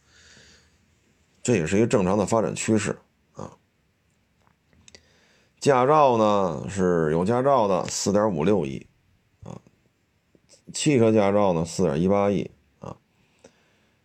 [1.43, 2.99] 这也是一个正常的发展趋势
[3.35, 3.53] 啊。
[5.61, 8.87] 驾照呢是有驾照的四点五六亿
[9.43, 9.61] 啊，
[10.73, 12.97] 汽车驾照呢四点一八亿啊。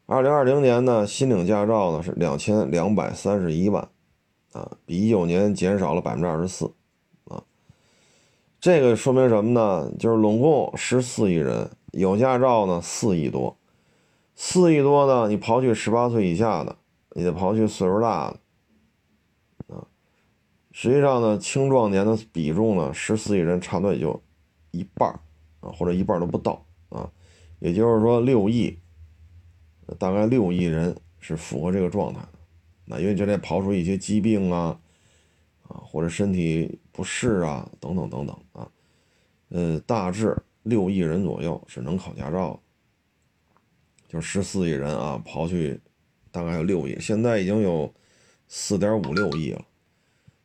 [0.05, 3.87] 二零二零年呢，新领驾照呢是两千两百三十一万，
[4.51, 6.73] 啊，比一九年减少了百分之二十四，
[8.63, 9.91] 这个说明什么呢？
[9.99, 13.57] 就是拢共十四亿人有驾照呢，四亿多，
[14.35, 16.73] 四亿多呢，你刨去十八岁以下的，
[17.11, 19.85] 你得刨去岁数大的，啊，
[20.71, 24.17] 实际上呢，青壮年的比重呢，十四亿人差不多也就
[24.71, 25.09] 一半
[25.59, 27.11] 啊，或者一半都不到，啊，
[27.59, 28.79] 也就是说六亿。
[29.99, 32.39] 大概六亿人是符合这个状态的，
[32.85, 34.79] 那因为这里刨出一些疾病啊，
[35.67, 38.39] 啊或者身体不适啊等等等等，
[39.53, 42.59] 呃，大致六亿人左右是能考驾照，
[44.07, 45.79] 就十四亿人啊，刨去
[46.31, 47.93] 大概有六亿，现在已经有
[48.47, 49.63] 四点五六亿了，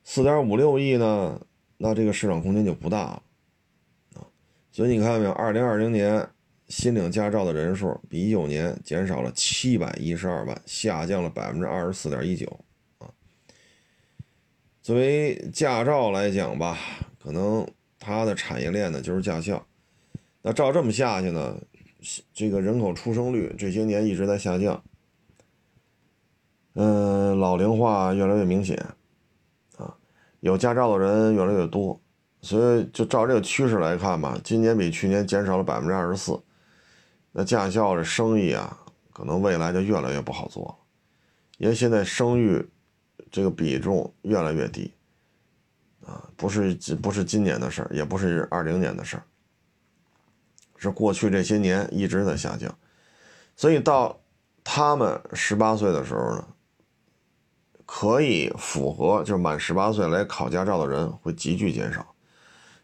[0.05, 1.41] 四点五六亿呢，
[1.79, 3.23] 那这个市场空间就不大了
[4.15, 4.23] 啊，
[4.71, 6.29] 所以你看到没有，二零二零年。
[6.69, 12.47] 新领驾照的人数比一九年减少了七百一十二万，下降了百分之二十四点一九
[12.99, 13.09] 啊。
[14.83, 16.77] 作为驾照来讲吧，
[17.19, 17.67] 可能
[17.99, 19.65] 它的产业链呢就是驾校。
[20.43, 21.57] 那照这么下去呢，
[22.33, 24.83] 这个人口出生率这些年一直在下降，
[26.75, 28.77] 嗯，老龄化越来越明显，
[29.77, 29.97] 啊，
[30.41, 32.01] 有驾照的人越来越多，
[32.41, 36.41] 所以就照这个趋势来看吧，今年比去年减少了百分之二十四。
[37.33, 38.79] 那驾校这生意啊，
[39.13, 40.75] 可能未来就越来越不好做了，
[41.59, 42.65] 因为现在生育
[43.31, 44.93] 这个比重越来越低，
[46.09, 49.23] 啊，不是不是今年的事儿，也不是二零年的事儿。
[50.81, 52.73] 是过去这些年一直在下降，
[53.57, 54.17] 所以到
[54.63, 56.47] 他们十八岁的时候呢，
[57.85, 62.07] 可以符合就是满十八岁来考驾照的人会急剧减少，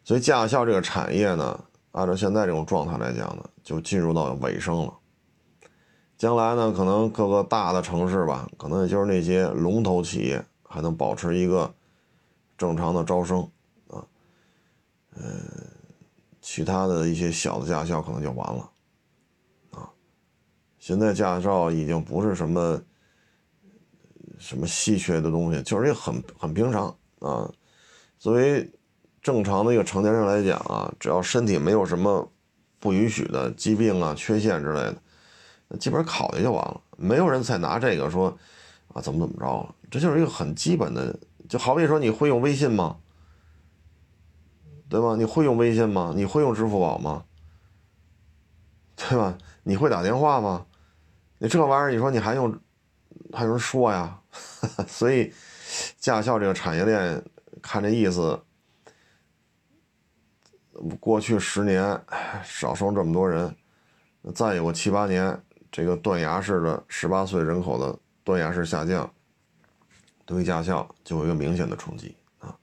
[0.03, 4.93] 所以驾校这个产业呢，按照现在这种状态来讲呢，就进入到尾声了。
[6.19, 11.73] 将来呢，可能各个大的城市吧，可能也就是那些龙头企业还能保持一个
[12.65, 13.41] 正常的招生
[13.89, 14.07] 啊，
[15.17, 15.23] 嗯。
[16.47, 18.71] 其他的一些小的驾校可能就完了，
[19.71, 19.89] 啊，
[20.79, 22.83] 现在驾照已经不是什么
[24.39, 27.51] 什么稀缺的东西，就是一个很很平常啊。
[28.19, 28.71] 作为
[29.23, 32.31] 正常的一个成年人来讲啊，只要身体没有什么
[32.79, 34.97] 不允许的疾病啊、缺陷之类的，
[35.69, 36.79] 那基本上考下就完了。
[36.99, 38.29] 没有人再拿这个说
[38.93, 41.19] 啊怎么怎么着了，这就是一个很基本的，
[41.55, 42.97] 就好比说你会用微信吗？
[44.89, 45.15] 对吧？
[45.15, 46.13] 你会用微信吗？
[46.17, 47.27] 你会用支付宝吗？
[48.97, 49.39] 对吧？
[49.63, 50.67] 你会打电话吗？
[51.39, 52.59] 你这玩意儿，你说你还用，
[53.33, 54.21] 还有人说呀？
[54.89, 55.33] 所以，
[55.97, 57.23] 驾校这个产业链，
[57.63, 58.37] 看这意思，
[60.99, 62.05] 过去十年
[62.43, 63.55] 少生这么多人，
[64.35, 65.41] 再有个七八年，
[65.71, 69.09] 这个断崖式的十八岁人口的断崖式下降，
[70.25, 72.57] 对驾校就有一个明显的冲击啊。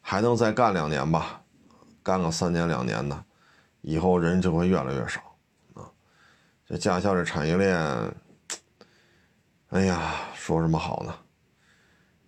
[0.00, 1.42] 还能再干两年吧，
[2.02, 3.24] 干个三年两年的，
[3.80, 5.20] 以后人就会越来越少
[5.74, 5.88] 啊。
[6.66, 7.78] 这驾校这产业链，
[9.68, 11.14] 哎呀，说什么好呢？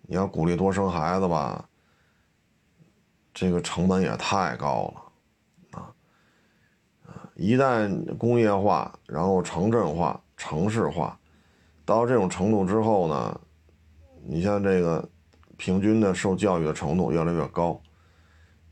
[0.05, 1.67] 你要鼓励多生孩子吧，
[3.33, 5.95] 这个成本也太高了啊！
[7.35, 11.17] 一旦工业化，然后城镇化、城市化，
[11.85, 13.41] 到这种程度之后呢，
[14.25, 15.07] 你像这个。
[15.55, 17.79] 平均的受教育的程度越来越高，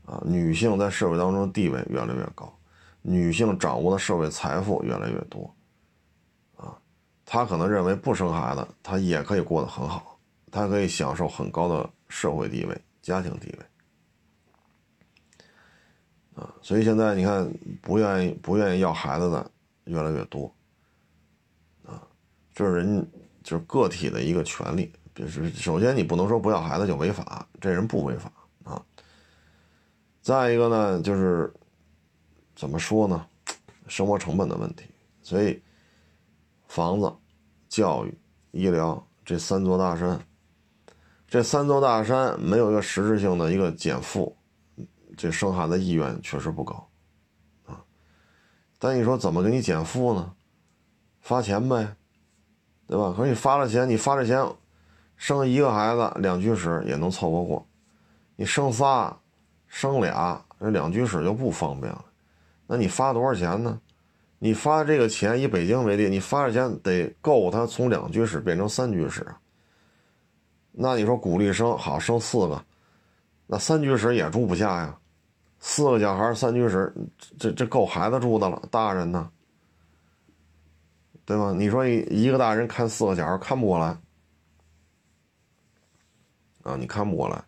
[0.04, 2.52] 啊，女性在社会当中地位越来越高，
[3.00, 5.54] 女性掌握的社会财富越来越多，
[6.56, 6.76] 啊，
[7.24, 10.18] 她可能认为不生孩子，她也可以过得很好，
[10.50, 13.64] 她可以享受很高的社会地位、家庭地位，
[16.34, 17.48] 啊，所以现在你看，
[17.80, 19.50] 不愿意不愿意要孩子的
[19.84, 20.52] 越来越多，
[21.86, 22.02] 啊，
[22.52, 23.08] 这是人
[23.42, 24.92] 就是个体的一个权利。
[25.14, 28.32] 就是首先，你不能说不要孩子就违法，这人不违法
[28.64, 28.82] 啊。
[30.22, 31.52] 再一个呢，就是
[32.56, 33.26] 怎么说呢，
[33.88, 34.86] 生活成本的问题。
[35.22, 35.62] 所以，
[36.66, 37.12] 房子、
[37.68, 38.18] 教育、
[38.52, 40.18] 医疗这三座大山，
[41.28, 44.34] 这三座大山没有一个实质性的一个减负，
[45.16, 46.88] 这生孩子意愿确实不高
[47.66, 47.84] 啊。
[48.78, 50.34] 但你说怎么给你减负呢？
[51.20, 51.96] 发钱呗，
[52.86, 53.12] 对吧？
[53.14, 54.42] 可是你发了钱，你发了钱。
[55.22, 57.64] 生一个孩子两居室也能凑合过，
[58.34, 59.16] 你生仨、
[59.68, 62.04] 生俩，这两居室就不方便了。
[62.66, 63.80] 那你发多少钱呢？
[64.40, 69.24] 你发这个钱，以北京为例，你发的钱得够他从两居室变成三居室。
[70.72, 72.60] 那你说鼓励生好生四个，
[73.46, 74.98] 那三居室也住不下呀。
[75.60, 76.92] 四个小孩三居室，
[77.38, 79.30] 这这够孩子住的了，大人呢？
[81.24, 81.54] 对吧？
[81.56, 83.96] 你说一一个大人看四个小孩看不过来。
[86.62, 87.42] 啊，你看不过来，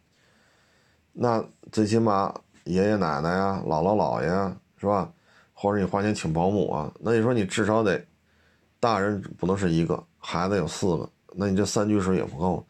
[1.12, 2.34] 那最起码
[2.64, 5.12] 爷爷奶奶呀、姥姥姥爷呀，是吧？
[5.52, 8.04] 或者你花钱请保姆啊，那你说你至少得
[8.80, 12.66] 大人不能是一个，孩子有四个，那你这三居室也不够，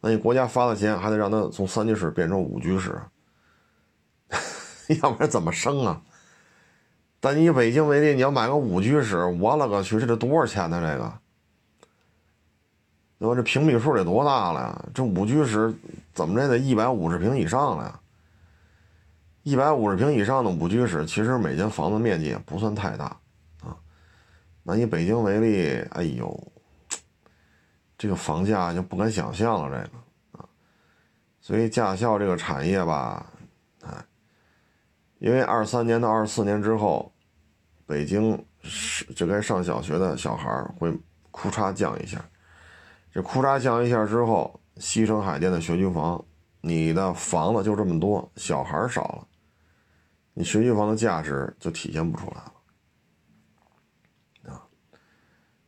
[0.00, 2.96] 那你国家发的钱还得让他从三居室变成五居室，
[5.02, 6.00] 要不然怎么生啊？
[7.20, 10.80] 但你以北京为例，你要买个五居室，我勒个去，这得多少钱呢？
[10.80, 11.12] 这个？
[13.18, 13.34] 对吧？
[13.34, 14.84] 这平米数得多大了呀？
[14.94, 15.74] 这五居室
[16.14, 18.00] 怎么着得一百五十平以上了呀？
[19.42, 23.06] 一百五十平以上的五居室，其实每间房子面积也不算太大
[23.62, 23.76] 啊。
[24.62, 26.52] 那以北京为例，哎呦，
[27.96, 29.98] 这个房价就不敢想象了，这个
[30.38, 30.48] 啊。
[31.40, 33.26] 所以驾校这个产业吧，
[33.82, 33.92] 哎，
[35.18, 37.10] 因为二三年到二四年之后，
[37.86, 40.92] 北京是就该上小学的小孩会
[41.30, 42.22] 裤衩降一下。
[43.12, 46.24] 这库嚓降一下之后，西城海淀的学区房
[46.60, 49.26] 你的房子就这么多，小孩少了，
[50.34, 52.52] 你学区房的价值就体现不出来了
[54.54, 54.62] 啊！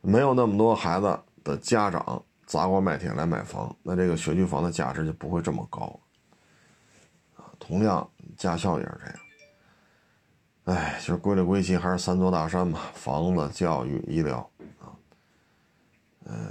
[0.01, 5.99] 没有那么多孩子的家长砸锅卖铁来买房，那这个学区房的价值就不会这么高
[7.35, 7.45] 啊。
[7.59, 9.15] 同样，驾校也是这样。
[10.65, 14.37] 哎，其实归了归去还是三座大山吧：房子、教育、医疗
[14.79, 14.93] 啊。
[16.25, 16.47] 嗯，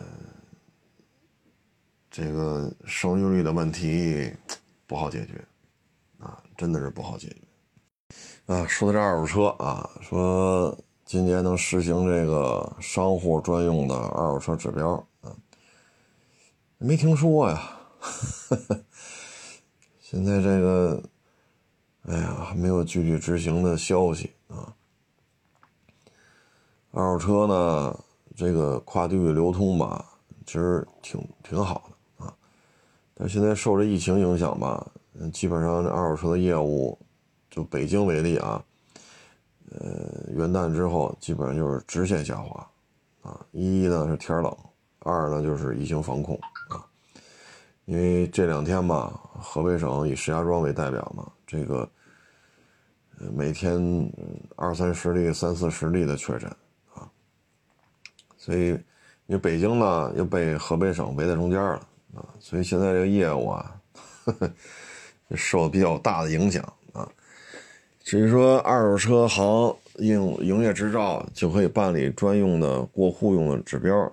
[2.10, 4.32] 这个生育率的问题
[4.86, 5.44] 不好解决
[6.18, 8.66] 啊，真的是不好解决啊。
[8.66, 15.36] 说到这二手车啊，说今年能实行这个商户专用的二手车指标啊，
[16.78, 17.76] 没听说呀。
[20.00, 21.02] 现在这个。
[22.04, 24.74] 哎呀，还没有具体执行的消息啊！
[26.92, 28.04] 二手车呢，
[28.34, 31.89] 这个跨地域流通吧，其实挺挺好。
[33.20, 34.90] 但现在受这疫情影响吧，
[35.30, 36.98] 基本上这二手车的业务，
[37.50, 38.64] 就北京为例啊，
[39.72, 42.66] 呃，元旦之后基本上就是直线下滑
[43.20, 43.38] 啊。
[43.52, 44.56] 一呢是天冷，
[45.00, 46.34] 二呢就是疫情防控
[46.70, 46.80] 啊。
[47.84, 51.30] 因为这两天吧，河北省以石家庄为代表嘛。
[51.46, 51.86] 这个，
[53.34, 54.10] 每天
[54.56, 56.50] 二三十例、三四十例的确诊
[56.94, 57.04] 啊，
[58.38, 58.68] 所以
[59.26, 63.80] 因为北京呢又被河北省围在中间了啊，所以现在这个业务啊，
[64.24, 64.32] 呵
[65.28, 67.08] 呵受比较大的影响啊。
[68.02, 74.12] 至于说二手车行用营业执照就可以办理专用的过户用的指标，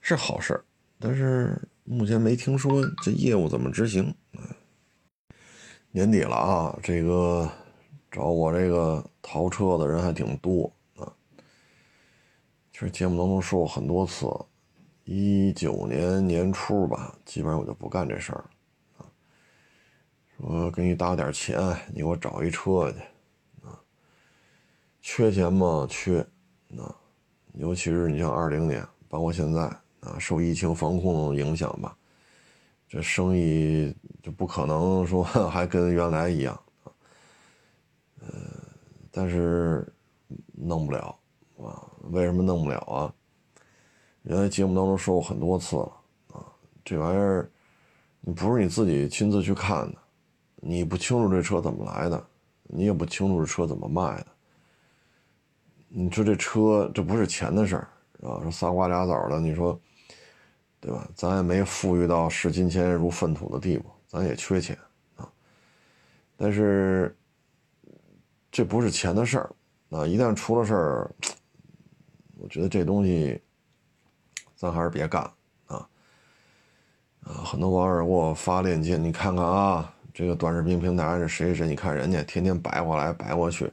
[0.00, 0.64] 是好事儿
[0.98, 4.12] 但是目前没听说这业务怎么执行。
[5.92, 7.48] 年底了啊，这个
[8.10, 11.12] 找我这个淘车的人还挺多啊。
[12.72, 14.26] 其实节目当中说过很多次，
[15.12, 18.50] 一九年年初吧，基本上我就不干这事儿了
[18.98, 19.02] 啊。
[20.36, 21.58] 说给你打点钱，
[21.88, 22.98] 你给我找一车去
[23.66, 23.74] 啊。
[25.00, 25.84] 缺钱吗？
[25.90, 26.20] 缺
[26.78, 26.94] 啊。
[27.54, 29.62] 尤其是你像二零年，包括现在
[29.98, 31.96] 啊，受疫情防控影响吧。
[32.86, 33.92] 这生意
[34.22, 36.54] 就不可能说 还跟原来一样
[36.84, 36.94] 啊，
[38.20, 38.30] 呃，
[39.10, 39.92] 但是
[40.52, 41.18] 弄不了
[41.58, 41.82] 啊？
[42.12, 43.12] 为什么弄不了啊？
[44.22, 45.92] 原来节目当中说过很多次了
[46.32, 46.46] 啊，
[46.84, 47.50] 这玩意儿
[48.20, 49.98] 你不是你自己亲自去看的，
[50.56, 52.26] 你不清楚这车怎么来的，
[52.64, 54.26] 你也不清楚这车怎么卖的。
[55.88, 57.88] 你说这车这不是钱的事儿
[58.22, 58.40] 啊？
[58.42, 59.78] 说仨瓜俩枣的，你说。
[60.82, 61.06] 对吧？
[61.14, 64.74] 咱也没富裕到视金钱如粪土的地步，咱也缺钱
[65.14, 65.30] 啊。
[66.38, 67.14] 但是
[68.50, 69.50] 这不是钱的事儿
[69.90, 70.06] 啊！
[70.06, 71.14] 一旦出了事儿，
[72.38, 73.38] 我觉得这东西
[74.60, 75.22] 咱还是别干
[75.68, 75.88] 啊
[77.24, 77.32] 啊！
[77.46, 81.66] 很多网友给我发链接，你看看啊，这个短视频平台是谁谁？
[81.66, 83.72] 你看人家天天摆过来摆过去，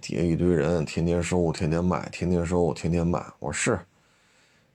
[0.00, 3.20] 底下一堆人天天收，天天卖，天天收，天天卖。
[3.40, 3.80] 我说是。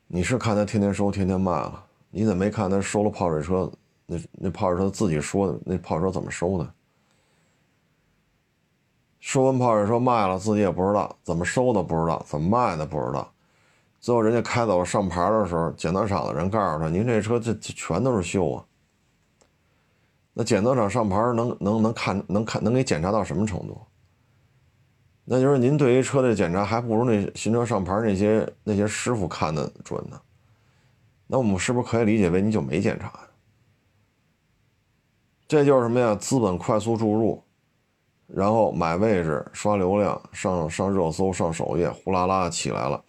[0.08, 3.72] 你是看他天天收天天卖了，你怎么没看他收了泡水车？
[4.06, 6.74] 那那泡水车自己说的，那泡水车怎么收的？
[9.22, 13.31] 收完泡水车卖了，自己也不知道怎么收的，不知道怎么卖的，不知道。
[14.02, 18.66] 最后人家开走了上牌的时候，检测厂的人告诉他：“您这车这这全都是锈啊。”
[20.34, 23.80] 那检测厂上牌能能能看能看能给检查到什么程度？
[25.24, 30.20] 那就是您对于车的检查还不如那新车上牌那些那些师傅看的准呢。
[31.28, 33.28] 那我们是不是可以理解为您就没检查呀？
[35.48, 36.16] 这就是什么呀？
[36.16, 37.42] 资本快速注入，
[38.26, 43.04] 然后买位置、刷流量、上上热搜、上首页，呼啦啦起来了，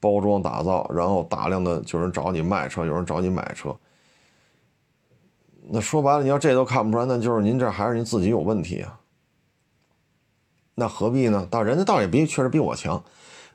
[0.00, 3.76] 包装打造，然后大量的有人找你卖车，有人找你买车。
[5.72, 8.98] 那说白了，你要这都看不出来，那就是您这还是您自己有问题啊。
[10.74, 11.46] 那何必呢？
[11.50, 13.00] 到人家倒也比确实比我强，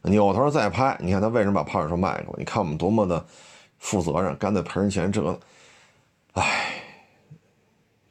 [0.04, 2.36] 扭头再拍，你看他为什么把泡水车卖给我？
[2.38, 3.26] 你看我们多么的
[3.80, 5.12] 负责任，干脆赔人钱。
[5.12, 5.40] 这个，
[6.34, 6.76] 唉，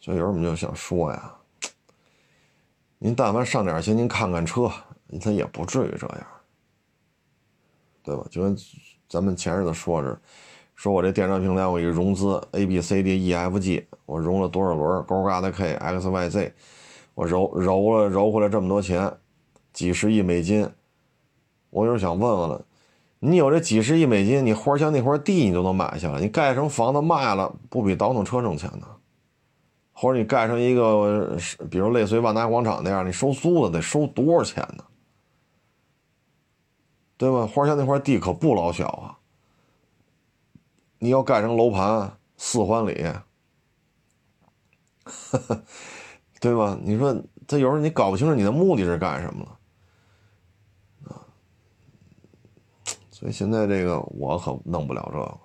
[0.00, 1.32] 所以有时候我们就想说呀，
[2.98, 4.68] 您但凡上点心，您看看车，
[5.20, 6.26] 他也不至于这样，
[8.04, 8.24] 对吧？
[8.30, 8.56] 就跟
[9.08, 10.16] 咱们前日子说着，
[10.74, 15.02] 说我这电商平台我一融资 A B C D E F G，我融了多少轮？
[15.04, 16.54] 勾嘎的 K X Y Z。
[17.14, 19.08] 我揉揉了揉回来这么多钱，
[19.72, 20.68] 几十亿美金，
[21.70, 22.60] 我就是想问问了，
[23.20, 28.86] 你有这几十亿美金，你花乡那块地你都能买下来，你盖成房子卖了，不比倒腾车挣钱呢？
[29.92, 31.36] 或者你盖成一个，
[31.70, 34.82] 比如类似于万达广场那样，你收租子得收多少钱呢？
[37.16, 37.46] 对吧？
[37.46, 39.18] 花乡那块地可不老小啊，
[40.98, 43.06] 你要盖成楼盘四环里。
[46.40, 46.78] 对吧？
[46.82, 47.14] 你说
[47.46, 49.58] 他有时候你搞不清楚你的目的是干什么了
[51.14, 51.20] 啊？
[53.10, 55.38] 所以现在这个我可弄不了这个，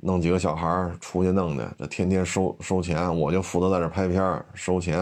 [0.00, 4.98] 弄几个小孩出去弄的，这天天收收钱，我就负责在这拍片收钱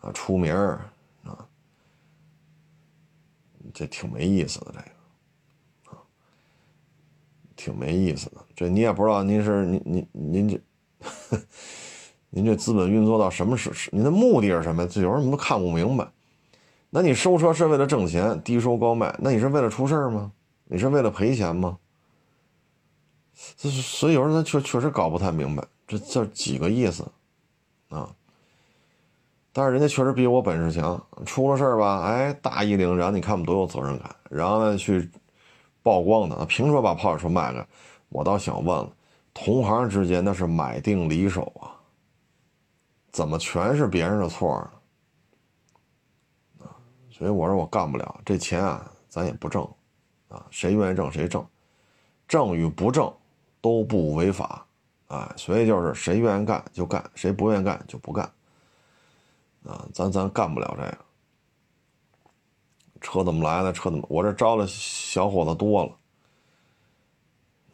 [0.00, 0.54] 啊，出名，
[3.78, 6.00] 这挺没意思的这个啊，
[7.54, 8.36] 挺没意思的。
[8.54, 10.58] 这你也不知道您是您您您这。
[12.30, 13.70] 您这资本运作到什么时？
[13.92, 14.86] 您的目的是什么？
[14.88, 16.08] 这有时候你都看不明白。
[16.88, 20.32] 那你收车是为了挣钱，低收高卖，那你是为了出事儿吗？
[20.64, 21.76] 你是为了赔钱吗？
[23.58, 27.06] 这所以有时候他确确实搞不太明白，这这几个意思
[27.90, 28.16] 啊。
[29.56, 35.10] 但是人家确实比我本事强，出了事儿吧，哎，大义凛然，你看我们多有责任感，然后呢去
[35.82, 37.66] 曝光的，凭什么把炮车卖了？
[38.10, 38.92] 我倒想问了，
[39.32, 41.72] 同行之间那是买定离手啊。
[43.10, 44.70] 怎么全是别人的错啊？
[47.10, 49.66] 所以我说我干不了这钱啊，咱也不挣
[50.28, 51.42] 啊，谁愿意挣谁挣，
[52.28, 53.10] 挣与不挣
[53.62, 54.66] 都不违法
[55.06, 55.32] 啊。
[55.34, 58.30] 所以就是谁愿意干就干，谁不愿意干就不干
[59.66, 59.86] 啊。
[59.92, 60.98] 咱咱干不了这个。
[63.00, 63.72] 车怎么来的？
[63.72, 64.06] 车怎么？
[64.08, 65.92] 我这招的小伙子多了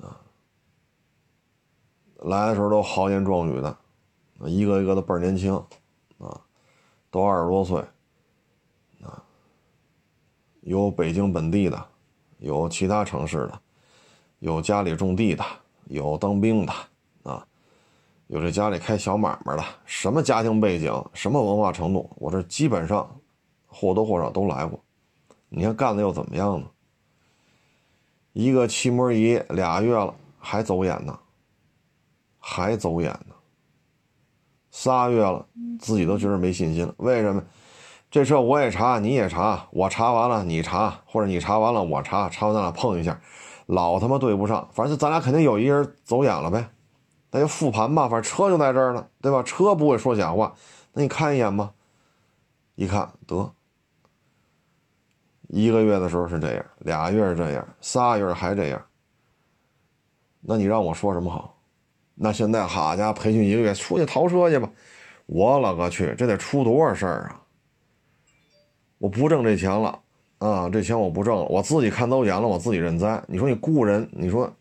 [0.06, 0.20] 啊，
[2.16, 3.76] 来的时候都豪言壮语的。
[4.44, 5.54] 一个一个的倍儿年轻，
[6.18, 6.40] 啊，
[7.12, 7.80] 都二十多岁，
[9.00, 9.22] 啊，
[10.62, 11.86] 有北京本地的，
[12.38, 13.60] 有其他城市的，
[14.40, 15.44] 有家里种地的，
[15.84, 16.72] 有当兵的，
[18.32, 23.06] 有这家里开小买卖的，什么家庭背景，什么文化程度，我这基本上
[23.66, 24.82] 或多或少都来过。
[25.50, 26.66] 你看干的又怎么样呢？
[28.32, 31.18] 一个漆膜仪俩月了还走眼呢，
[32.38, 33.34] 还走眼呢。
[34.70, 35.46] 仨月了，
[35.78, 36.94] 自己都觉得没信心了。
[36.96, 37.44] 为什么？
[38.10, 43.20] 这车我也查，你也查，我查完了你查，或者你查完了我查，查完咱俩碰一下，
[43.66, 44.66] 老他妈对不上。
[44.72, 46.66] 反正咱俩肯定有一人走眼了呗，
[47.32, 48.08] 那就复盘吧。
[48.08, 49.42] 反正车就在这儿呢，对吧？
[49.42, 50.54] 车不会说假话，
[50.92, 51.72] 那你看一眼吧。
[52.76, 53.52] 一看得，
[55.48, 58.82] 一个月的时候是这样，俩月是这样，仨月还这样。
[60.40, 61.58] 那你让我说什么好？
[62.14, 64.68] 那现在好家伙，培训一个月出去淘车去吧！
[65.26, 67.40] 我勒个去，这得出多少事儿啊！
[68.98, 69.98] 我不挣这钱了
[70.38, 73.22] 啊，这钱我不挣了，我自己看走眼了，我自己认栽。
[73.28, 74.52] 你说你雇人，你说，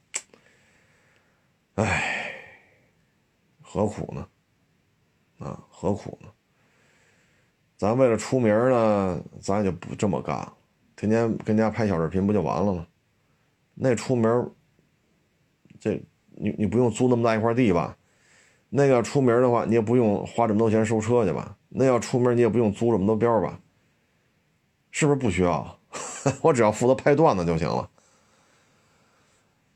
[1.76, 2.21] 哎，
[3.72, 4.28] 何苦呢？
[5.40, 6.28] 啊，何苦呢？
[7.78, 10.52] 咱为了出名呢，咱就不这么干，
[10.98, 12.86] 天天跟家拍小视频不就完了吗？
[13.74, 14.52] 那出名，
[15.80, 16.04] 这。
[16.44, 17.96] 你你不用租那么大一块地吧？
[18.70, 21.56] 那个出名的话，你也不用花这么多钱收车去吧？
[21.70, 23.60] 那要出名，你也不用租这么多标吧？
[24.90, 25.80] 是不是不需要？
[26.42, 27.90] 我只要负责拍段子就行了。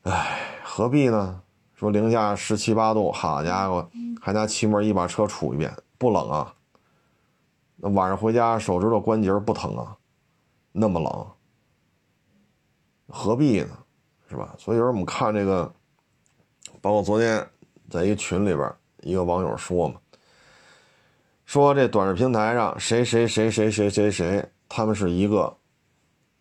[0.02, 1.42] 哎，何必呢？
[1.76, 3.88] 说零下十七八度，好家伙，
[4.20, 6.52] 还拿漆膜一把车杵一遍，不冷啊？
[7.76, 9.96] 那晚上回家手指头关节不疼啊？
[10.72, 11.26] 那么冷，
[13.08, 13.78] 何必呢？
[14.28, 14.54] 是吧？
[14.58, 15.72] 所以有时候我们看这个。
[16.82, 17.44] 包括昨天
[17.90, 18.72] 在一个群里边，
[19.02, 19.96] 一个网友说嘛，
[21.44, 25.56] 说这短视频平台上谁谁谁谁谁谁谁，他们是一个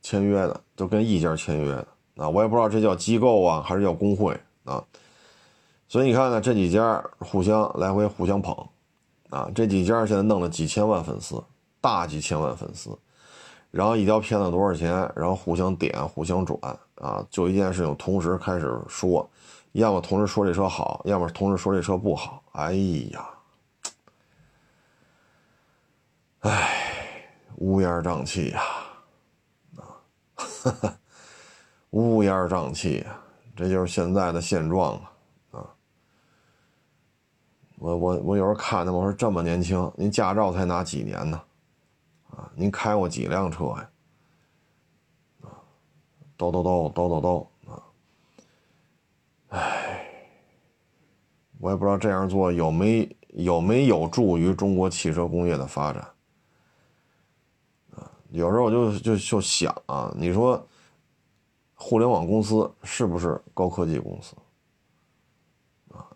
[0.01, 4.83] 签约的，就跟一家签约的啊，我也不知道这叫机构啊，还是叫工会啊。
[5.87, 8.55] 所以你看呢，这几家互相来回互相捧
[9.29, 11.43] 啊，这几家现在弄了几千万粉丝，
[11.79, 12.97] 大几千万粉丝，
[13.69, 16.59] 然后一条片子多少钱，然后互相点互相转
[16.95, 19.29] 啊，就一件事情同时开始说。
[19.73, 22.41] 要么同时说这车好，要么同时说这车不好。
[22.53, 22.71] 哎
[23.11, 23.29] 呀，
[26.39, 28.63] 哎，乌烟瘴气呀，
[29.75, 29.83] 啊，
[31.91, 33.17] 乌烟瘴气呀，
[33.53, 34.93] 这就是现在的现状！
[34.93, 35.11] 啊，
[37.77, 41.41] 我我我有时候看他，我说这么年轻，您驾照才拿几年呢？
[42.29, 43.89] 啊，您开过几辆车呀？
[45.41, 45.47] 啊，
[46.37, 47.47] 叨叨叨叨叨叨。
[49.49, 50.05] 唉，
[51.59, 56.01] 我也不知道这样做有没有没有助于中国汽车工业的发展
[57.95, 58.11] 啊？
[58.31, 60.65] 有时候我就就就想啊，你说
[61.73, 64.35] 互联网公司是不是高科技公司？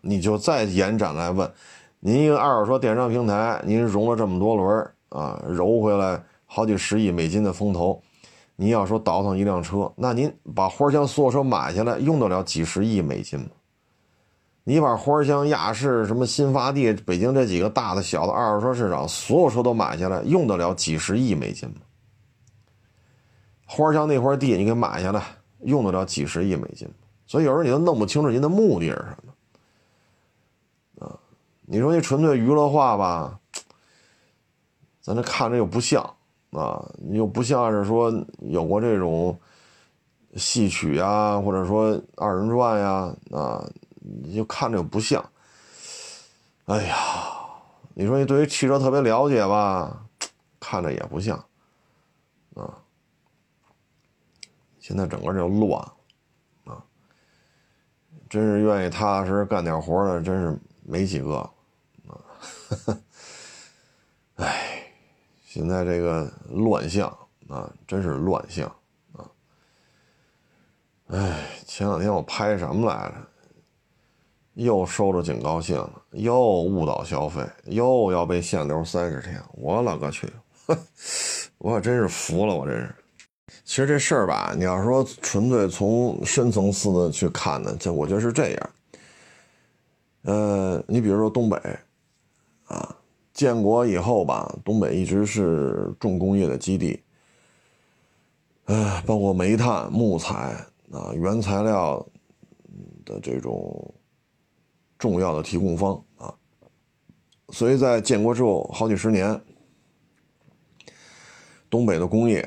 [0.00, 1.50] 你就再延展来问，
[1.98, 8.00] 您一个二手车电商平台，您融了这么多轮啊，揉回来好几十亿美金的风投。
[8.56, 13.46] 你要说倒腾一辆车，那您把花乡所有车买下来，用得了几十亿美金吗？
[14.64, 21.76] 你把花乡、亚市、什么新发地、北京这几个大的、小的二手车市场，所有车都买下来，用得了几十亿美金吗？
[23.64, 25.22] 花乡那块地你给买下来，
[25.62, 26.86] 用得了几十亿美金？
[27.26, 29.29] 所以有时候你都弄不清楚您的目的是什么？
[31.72, 33.38] 你说你纯粹娱乐化吧，
[35.00, 36.02] 咱这看着又不像
[36.50, 39.38] 啊，又不像是说有过这种
[40.34, 43.64] 戏曲呀，或者说二人转呀啊。
[44.02, 45.22] 你就看着又不像，
[46.64, 46.96] 哎呀，
[47.94, 50.04] 你说你对于汽车特别了解吧，
[50.58, 51.36] 看着也不像，
[52.54, 52.78] 啊，
[54.80, 55.80] 现在整个就乱，
[56.64, 56.82] 啊，
[58.28, 61.48] 真是愿意踏踏实实干点活的，真是没几个，
[64.36, 64.84] 哎，
[65.44, 67.08] 现在这个乱象
[67.48, 68.66] 啊，真是乱象
[69.12, 69.26] 啊，
[71.08, 73.14] 哎，前两天我拍什么来着？
[74.54, 79.40] 又收着警告信了，又误导消费，又要被限流三十天。
[79.52, 80.28] 我勒个去！
[81.58, 82.94] 我可真是服了，我真是。
[83.64, 88.70] 其实这事儿吧，你要说纯粹从深层次的去看呢，这我觉得是这样。
[90.22, 91.58] 呃，你比如说东北，
[92.70, 92.96] 啊，
[93.34, 97.02] 建国以后吧，东北一直是重工业的基地，
[98.64, 100.56] 呃，包括煤炭、木材
[100.90, 102.04] 啊，原材料
[103.04, 103.94] 的这种。
[104.98, 106.34] 重要的提供方啊，
[107.48, 109.40] 所以在建国之后好几十年，
[111.70, 112.42] 东北的工业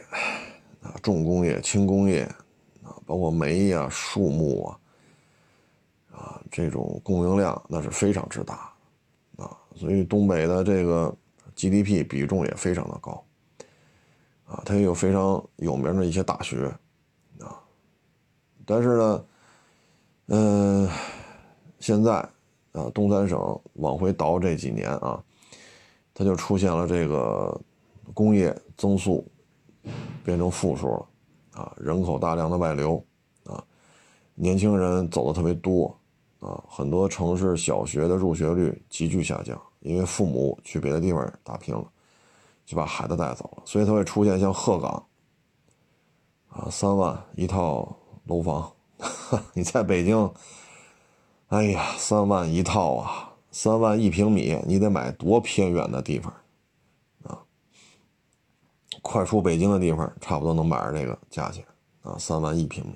[0.84, 2.22] 啊，重工业、轻工业
[2.84, 4.80] 啊，包括煤呀、树木啊，
[6.12, 8.72] 啊，这种供应量那是非常之大，
[9.76, 11.16] 所以东北的这个
[11.56, 13.24] GDP 比重也非常的高
[14.46, 16.66] 啊，它也有非常有名的一些大学
[17.40, 17.60] 啊，
[18.66, 19.26] 但是呢，
[20.28, 20.90] 嗯，
[21.80, 22.28] 现在。
[22.74, 23.40] 啊，东三省
[23.74, 25.24] 往回倒这几年啊，
[26.12, 27.62] 它就出现了这个
[28.16, 29.24] 工业增速
[30.26, 31.08] 变成负数了
[31.52, 33.06] 啊，人口大量的外流
[33.46, 33.64] 啊，
[34.34, 35.96] 年轻人走的特别多
[36.44, 41.86] 啊，很多城市小学的入学率急剧下降，因为父母去别的地方打拼了，
[42.66, 45.06] 就把孩子带走了，所以它会出现像鹤岗
[46.50, 48.74] 啊，三万一套楼房，
[49.56, 50.30] 你在北京。
[51.48, 56.34] 哎呀，三万一套啊，三万一平米，你得买多偏远的地方
[57.26, 57.38] 啊！
[59.04, 61.64] 快出北京的地方，差不多能买着这个价钱
[62.02, 62.96] 啊，三万一平米。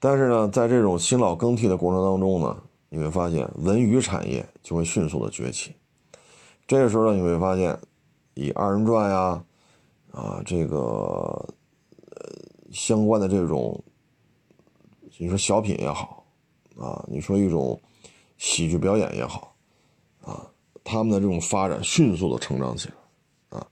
[0.00, 5.76] 但是呢，在这种新老更替的过程当中呢，你会发现文娱产业就会迅速的崛起。
[6.66, 7.78] 这个时候呢，你会发现
[8.34, 9.44] 以二人转呀，
[10.10, 12.32] 啊，这个呃
[12.72, 13.80] 相关的这种，
[15.18, 16.16] 你说小品也好。
[16.78, 17.78] 啊，你说一种
[18.38, 19.54] 喜剧表演也好，
[20.22, 20.50] 啊，
[20.82, 23.66] 他们的这种发展迅速的成长起来，啊，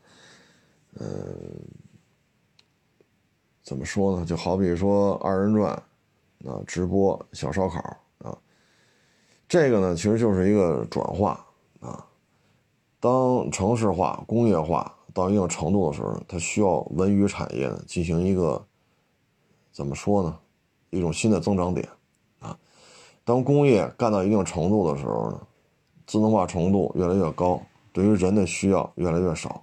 [1.00, 1.08] 嗯，
[3.62, 4.26] 怎么说呢？
[4.26, 5.82] 就好比说二人转，
[6.48, 7.78] 啊，直播小烧烤，
[8.18, 8.36] 啊，
[9.46, 11.44] 这个呢，其实就是一个转化，
[11.80, 12.06] 啊，
[12.98, 18.66] 当城市化、工业化到一定程度的时候，它需要文娱产业呢进行一个
[19.70, 20.38] 怎么说呢？
[20.90, 21.86] 一种新的增长点
[22.40, 22.58] 啊。
[23.24, 25.40] 当工业干到一定程度的时候呢，
[26.06, 27.60] 自动化程度越来越高，
[27.92, 29.62] 对于人的需要越来越少，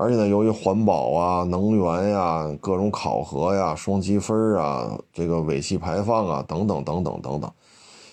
[0.00, 7.52] 而且呢，由于环保啊、能源呀、各种考核呀、双积分啊、这个尾气排放啊等等等等等等，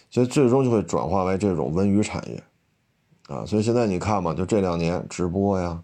[0.10, 2.44] 所以最终就会转化为这种文娱产业，
[3.28, 5.80] 啊，所以现在你看嘛，就这两年直播呀、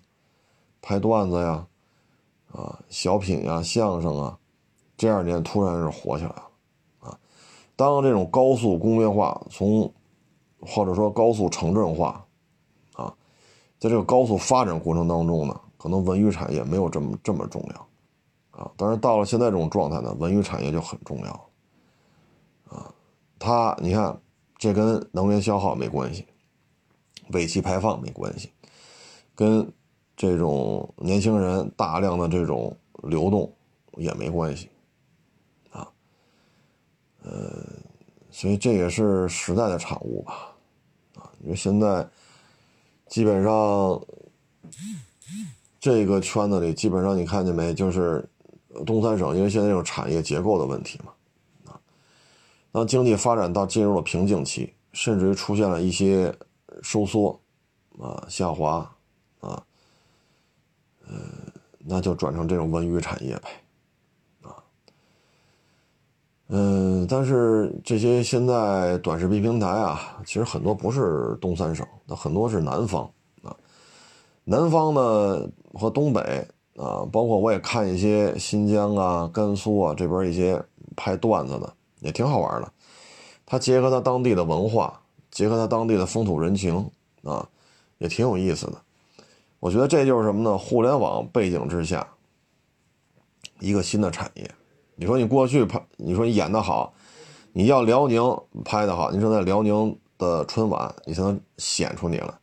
[0.82, 1.68] 拍段子呀、
[2.52, 4.36] 啊小品呀、相声啊，
[4.98, 6.44] 这二年突然是火起来了。
[7.02, 7.18] 啊
[7.76, 9.92] 当这种高速工业化从，
[10.62, 12.26] 或者说高速城镇化，
[12.94, 13.14] 啊，
[13.80, 21.50] 在这个高速发展过程当中呢，可能文娱产业没有这么这么重要，啊，但是到了现在这种状态呢，文娱产业就很重要，
[22.70, 22.94] 啊，
[23.40, 24.16] 它你看，
[24.60, 26.28] 这跟能源消耗没关系，
[27.30, 28.52] 尾气排放没关系，
[29.34, 29.74] 跟
[30.16, 33.52] 这种年轻人大量的这种流动
[33.98, 34.70] 也没关系。
[35.72, 35.92] 啊
[37.24, 37.66] 呃，
[38.30, 40.56] 所以这也是时代的产物吧，
[41.16, 42.08] 啊，因为现在
[43.08, 44.00] 基本上
[45.82, 48.24] 这个圈子里，基本上你看见没，就是
[48.86, 51.12] 东三省，因为现在这种产业结构的问题嘛，
[51.74, 51.82] 啊，
[52.72, 56.32] 当经济发展到进入了瓶颈期，甚至于出现了一些
[56.84, 57.38] 收缩，
[58.00, 58.88] 啊，下滑，
[59.40, 59.64] 啊，
[61.08, 61.16] 呃，
[61.80, 63.50] 那就转成这种文娱产业呗。
[64.44, 64.54] 啊
[66.50, 73.12] 嗯，但是这些现在短视频平台啊，其实很多不是东三省，那很多是南方。
[74.44, 80.62] 南方呢和东北啊，包括我也看一些新疆啊、甘肃啊这边一些
[80.96, 82.72] 拍段子的，也挺好玩的。
[83.46, 86.90] 他结合他当地的文化，结合他当地的风土人情
[87.24, 87.48] 啊，
[87.98, 88.74] 也挺有意思的。
[89.60, 90.58] 我觉得这就是什么呢？
[90.58, 92.08] 互联网背景之下，
[93.60, 94.50] 一个新的产业。
[94.96, 96.94] 你说你过去拍，你说你演的好，
[97.54, 98.22] 你要辽宁
[98.66, 102.34] 拍的好，你说在辽宁的春晚，你才能显出你来。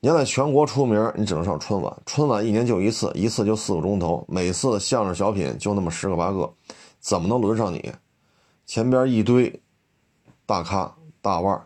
[0.00, 1.96] 你要在全国出名，你只能上春晚。
[2.04, 6.52] 春晚一年就一次，一次就四个钟头，每次相声小品就那么十个八个，
[7.00, 7.92] 怎么能轮上你？
[8.66, 9.60] 前边一堆
[10.44, 11.60] 大咖大腕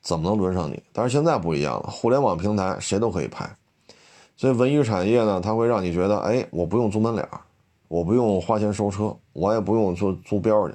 [0.00, 0.80] 怎么能轮上你？
[0.92, 3.56] 但是现在不一样了，互联网平台谁都可以拍，
[4.36, 7.28] 所以文娱产业呢，它会让你觉得，哎，我不用租门脸
[7.88, 10.74] 我不用花钱收车，我也不用说租标去，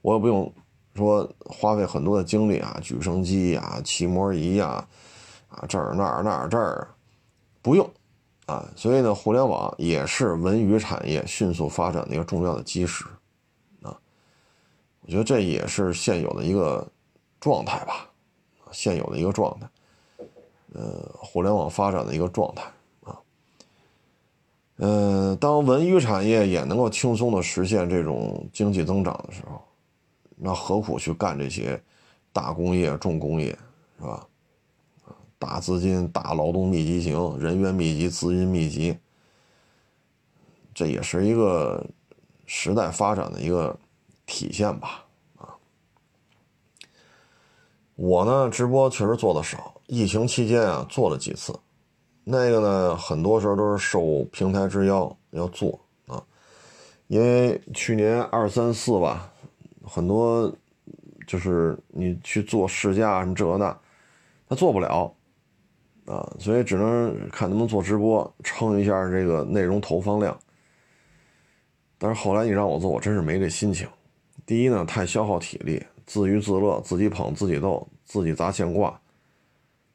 [0.00, 0.50] 我也不用
[0.94, 4.88] 说花费很多的精力啊，举升机呀、气模仪呀，啊
[5.56, 6.88] 啊这儿那儿那儿这儿，
[7.60, 7.88] 不用
[8.46, 8.68] 啊。
[8.76, 13.04] 所以呢，互联网也是文娱产业迅速发展的一个重要的基石
[13.82, 13.96] 啊。
[15.02, 16.86] 我觉得这也是现有的一个
[17.40, 18.08] 状态吧，
[18.70, 19.68] 现有的一个状态，
[20.74, 22.64] 呃，互联网发展的一个状态。
[24.78, 29.62] 嗯，当文娱产业也能够轻松的实现这种经济增长的时候，
[30.34, 31.80] 那何苦去干这些
[32.32, 33.56] 大工业、重工业，
[34.00, 34.26] 是吧？
[35.42, 38.96] 大资金、大劳动密集型、人员密集、资金密集，
[40.72, 41.84] 这也是一个
[42.46, 43.76] 时代发展的一个
[44.24, 45.04] 体现吧？
[45.36, 45.50] 啊，
[47.96, 51.52] 我呢，直播确实做的少，疫情期间啊，做了几次。
[52.22, 55.76] 那个呢，很多时候都是受平台之邀要做
[56.06, 56.22] 啊，
[57.08, 59.28] 因为去年二三四吧，
[59.84, 60.48] 很多
[61.26, 63.76] 就是你去做试驾什么这那，
[64.48, 65.12] 他做不了
[66.12, 70.38] 啊，所以只能看能不能做直播撑一下这个内容投放量。
[71.96, 73.88] 但是后来你让我做，我真是没这心情。
[74.44, 79.00] 第一呢，太消耗体力，自娱自乐，自己捧自己逗，自己砸线挂，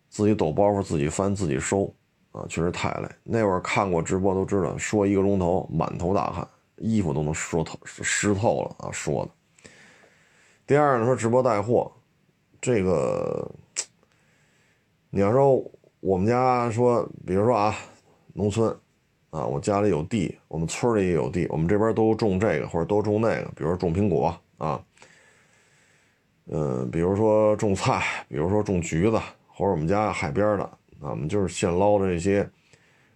[0.09, 1.93] 自己抖包袱，自己翻，自己收。
[2.31, 3.09] 啊，确实太累。
[3.23, 6.47] 那会儿看过直播都知道，说一个钟头满头大汗，
[6.77, 8.91] 衣服都能说透湿透了啊！
[8.91, 9.31] 说的。
[10.67, 11.91] 第二呢，说直播带货，
[12.61, 13.49] 这个
[15.09, 15.63] 你要说
[15.99, 17.75] 我们家说，比如说啊，
[18.33, 18.69] 农村
[19.29, 24.81] 啊，我家里有地，我们村里也有地，我们这边都种这个或者都种那个，比如说种苹果啊，
[26.45, 30.69] 嗯，比如说种菜，比如说种橘子，或者我们家海边的。
[30.99, 32.49] 啊，我们就是现捞的这些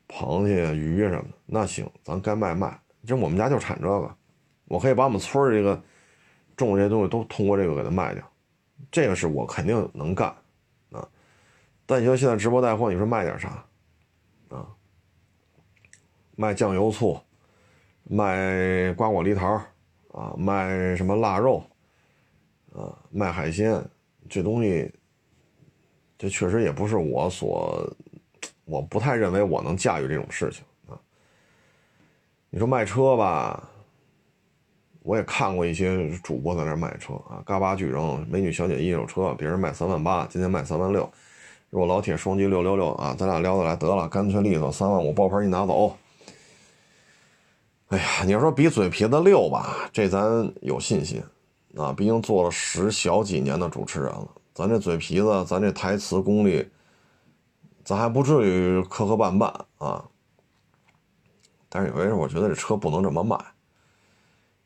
[0.08, 2.80] 螃蟹、鱼什么的，那行，咱该卖卖。
[3.08, 4.16] 就我们家就产这个，
[4.66, 5.82] 我可以把我们村这个
[6.56, 8.24] 种这些东西都通过这个给它卖掉，
[8.92, 10.32] 这个是我肯定能干。
[11.92, 13.66] 但你说现在直播带货，你说卖点啥
[14.48, 14.66] 啊？
[16.38, 17.20] 卖酱油醋，
[18.06, 19.62] 卖瓜果梨桃
[20.14, 21.62] 啊，卖什么腊肉
[22.74, 23.84] 啊，卖海鲜，
[24.30, 24.90] 这东西。
[26.18, 27.86] 这确实也不是我所，
[28.64, 30.98] 我不太认为我能驾驭这种事情啊。
[32.50, 33.70] 你说卖车吧，
[35.02, 41.12] 我也看过一些主播在那卖车啊，嘎巴巨扔，美女小姐一手车，别人卖三万八，今天卖三万六，
[41.72, 45.98] 我老铁双击六六六啊，咱俩聊得来得了，干脆利索，三万五爆牌一拿走。
[47.88, 51.24] 哎呀，你要说比嘴皮子溜吧，这咱有信心
[51.78, 54.28] 啊，毕竟做了十小几年的主持人了。
[54.54, 56.70] 咱这嘴皮子，咱这台词功力，
[57.86, 60.04] 咱还不至于磕磕绊绊啊。
[61.70, 63.38] 但是有时候我觉得这车不能这么卖，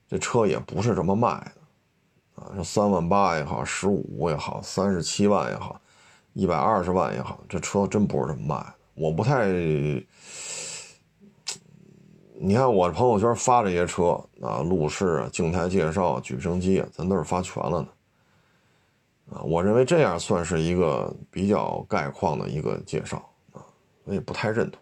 [0.10, 2.52] 这车也不是这么卖的啊。
[2.58, 5.80] 这三万八也好，十五也好，三十七万也好，
[6.36, 8.74] 一百二十万也好，这车真不是这么卖的。
[8.94, 9.48] 我不太，
[12.38, 17.88] 你看我朋友圈发这些车啊，路试啊，静态介绍、举升机啊，咱都是发全了的。
[19.38, 23.18] 啊，我认为这样算是一个比较概况的一个介绍
[23.54, 23.64] 啊，
[24.04, 24.82] 我也不太认同。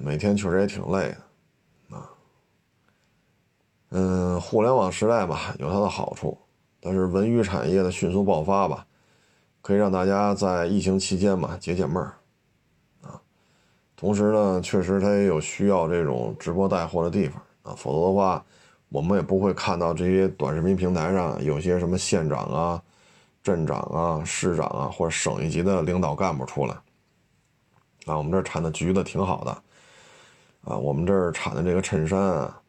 [0.00, 1.14] 每天确实也挺累
[1.88, 2.10] 的啊。
[3.90, 6.36] 嗯，互联网时代吧，有它的好处，
[6.80, 8.84] 但是文娱产业的迅速爆发吧，
[9.64, 12.12] 可以让大家在疫情期间嘛解解闷儿
[13.00, 13.18] 啊。
[13.96, 18.44] 同时呢，确实它也有需要这种直播带货的地方啊，否则的话。
[18.90, 22.80] 我们也不会看到这些短视频平台上有些什么县长啊、
[23.42, 26.74] 镇长啊、市长啊或者省一级的领导干部出来
[28.06, 28.16] 啊。
[28.16, 29.50] 我们这儿产的橘子挺好的
[30.70, 32.62] 啊，我们这儿产的这个衬衫啊，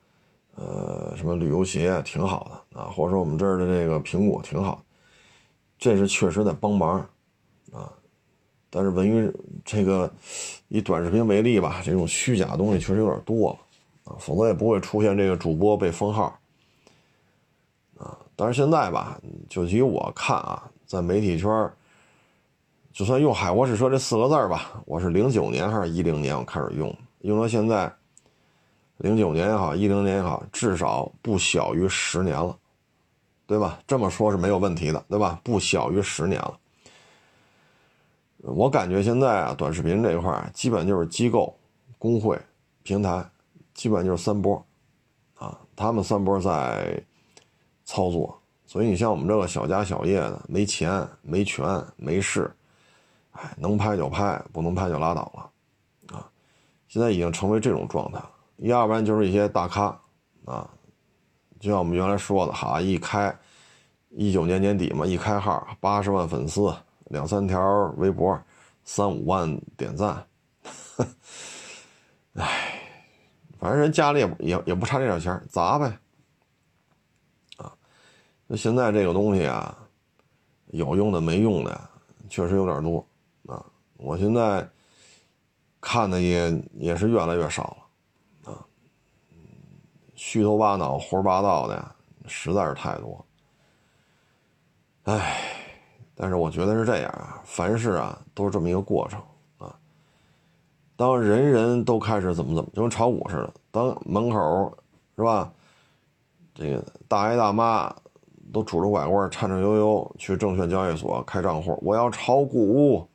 [0.56, 4.82] 呃，什么旅游鞋挺好的啊，或者说我们这儿的这个苹果挺好，
[5.78, 6.99] 这是确实在帮忙
[7.71, 7.91] 啊。
[8.69, 9.32] 但是文娱
[9.63, 10.11] 这个
[10.67, 16.38] 以短视频为例吧，这种虚假东西确实有点多了啊，否则也不会出现这个主播被封号
[17.97, 18.17] 啊。
[18.36, 19.19] 但是现在吧，
[19.49, 21.71] 就以我看啊，在媒体圈，
[22.91, 27.93] 就算用“海沃士车”这四个字吧，我是零九年还是一零年我开始用，用到现在。
[28.99, 32.57] 零九年也好，一零年也好，至少不小于十年了，
[33.48, 33.80] 对吧？
[33.86, 35.39] 这么说是没有问题的，对吧？
[35.43, 36.58] 不小于十年了。
[38.38, 41.56] 我感觉现在啊，短视频这一块基本就是机构、
[41.98, 42.39] 工会、
[42.84, 43.28] 平台，
[43.74, 44.64] 基本就是三波，
[45.38, 47.02] 啊，他们三波在
[47.86, 48.39] 操作。
[48.68, 52.52] 所以你像我们这个小家小业的，没钱、没权、没势，
[53.32, 56.28] 哎，能拍就拍，不能拍就拉倒了，啊，
[56.88, 58.20] 现在已经成为这种状态。
[58.58, 60.00] 要不然就是一些大咖，
[60.46, 60.70] 啊，
[61.60, 63.36] 就像我们原来说的，哈，一开
[64.10, 66.74] 一九年年底嘛，一开号八十万粉丝，
[67.06, 67.60] 两三条
[67.97, 68.39] 微博，
[68.84, 70.26] 三五万点赞，
[72.36, 72.82] 唉，
[73.58, 75.97] 反正人家里也也也不差这点钱，砸呗，
[77.58, 77.74] 啊，
[78.47, 79.78] 那现在这个东西啊，
[80.68, 81.89] 有用的没用的，
[82.30, 83.06] 确实有点多，
[83.47, 83.66] 啊，
[83.97, 84.68] 我现在
[85.80, 87.84] 看的也也是越来越少了。
[90.28, 91.86] 虚头巴脑、胡说八道的
[92.26, 93.23] 实在是太多。
[95.03, 95.39] 唉，
[96.15, 99.21] 但是我觉得是这样啊，凡事啊都是这么一个过程
[99.59, 99.78] 啊。
[100.95, 104.76] 当人人都开始怎么怎么，就跟炒股似的，当门口
[105.15, 105.53] 是吧？
[106.55, 107.95] 这个大爷大妈
[108.51, 113.07] 都拄着拐棍、颤颤悠悠去证券交易所开账户，我要炒股，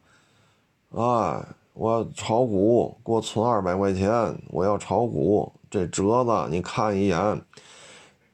[0.91, 4.09] 哎，我要炒股，给我存二百块钱，
[4.51, 5.53] 我要炒股。
[5.71, 7.43] 这折子，你看一眼，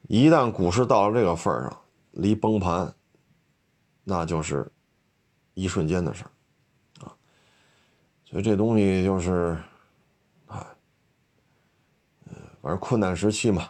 [0.09, 1.78] 一旦股市到了这个份儿上，
[2.12, 2.91] 离崩盘，
[4.05, 4.66] 那就是
[5.53, 6.30] 一瞬间的事儿
[7.05, 7.12] 啊。
[8.24, 9.55] 所以这东西就是，
[10.47, 10.66] 哎，
[12.62, 13.68] 反正困难时期嘛。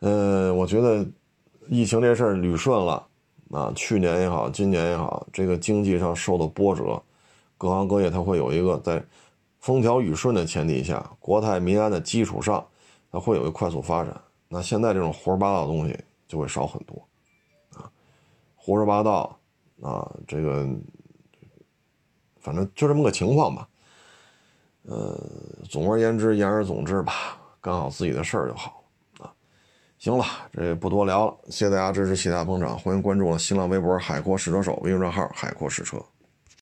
[0.00, 1.06] 嗯， 我觉得
[1.68, 3.06] 疫情这事儿捋顺了
[3.52, 7.00] 啊，去年也好，今年也好，这个经济上受的波折，
[7.56, 9.00] 各行各业它会有一个在。
[9.60, 12.66] 风调雨顺的前提下，国泰民安的基础上，
[13.12, 14.18] 它会有一个快速发展。
[14.48, 15.96] 那现在这种胡说八道的东西
[16.26, 17.06] 就会少很多，
[17.74, 17.88] 啊，
[18.56, 19.38] 胡说八道，
[19.82, 20.66] 啊，这个，
[22.40, 23.68] 反正就这么个情况吧。
[24.84, 25.14] 呃，
[25.68, 28.82] 总而言之，言而总之吧，干好自己的事儿就好
[29.18, 29.30] 啊。
[29.98, 36.02] 行了，这不多聊了，谢谢大家支持，谢谢大家捧场，欢迎关注我新浪微博“海阔试车手”微信账号“海阔试车”。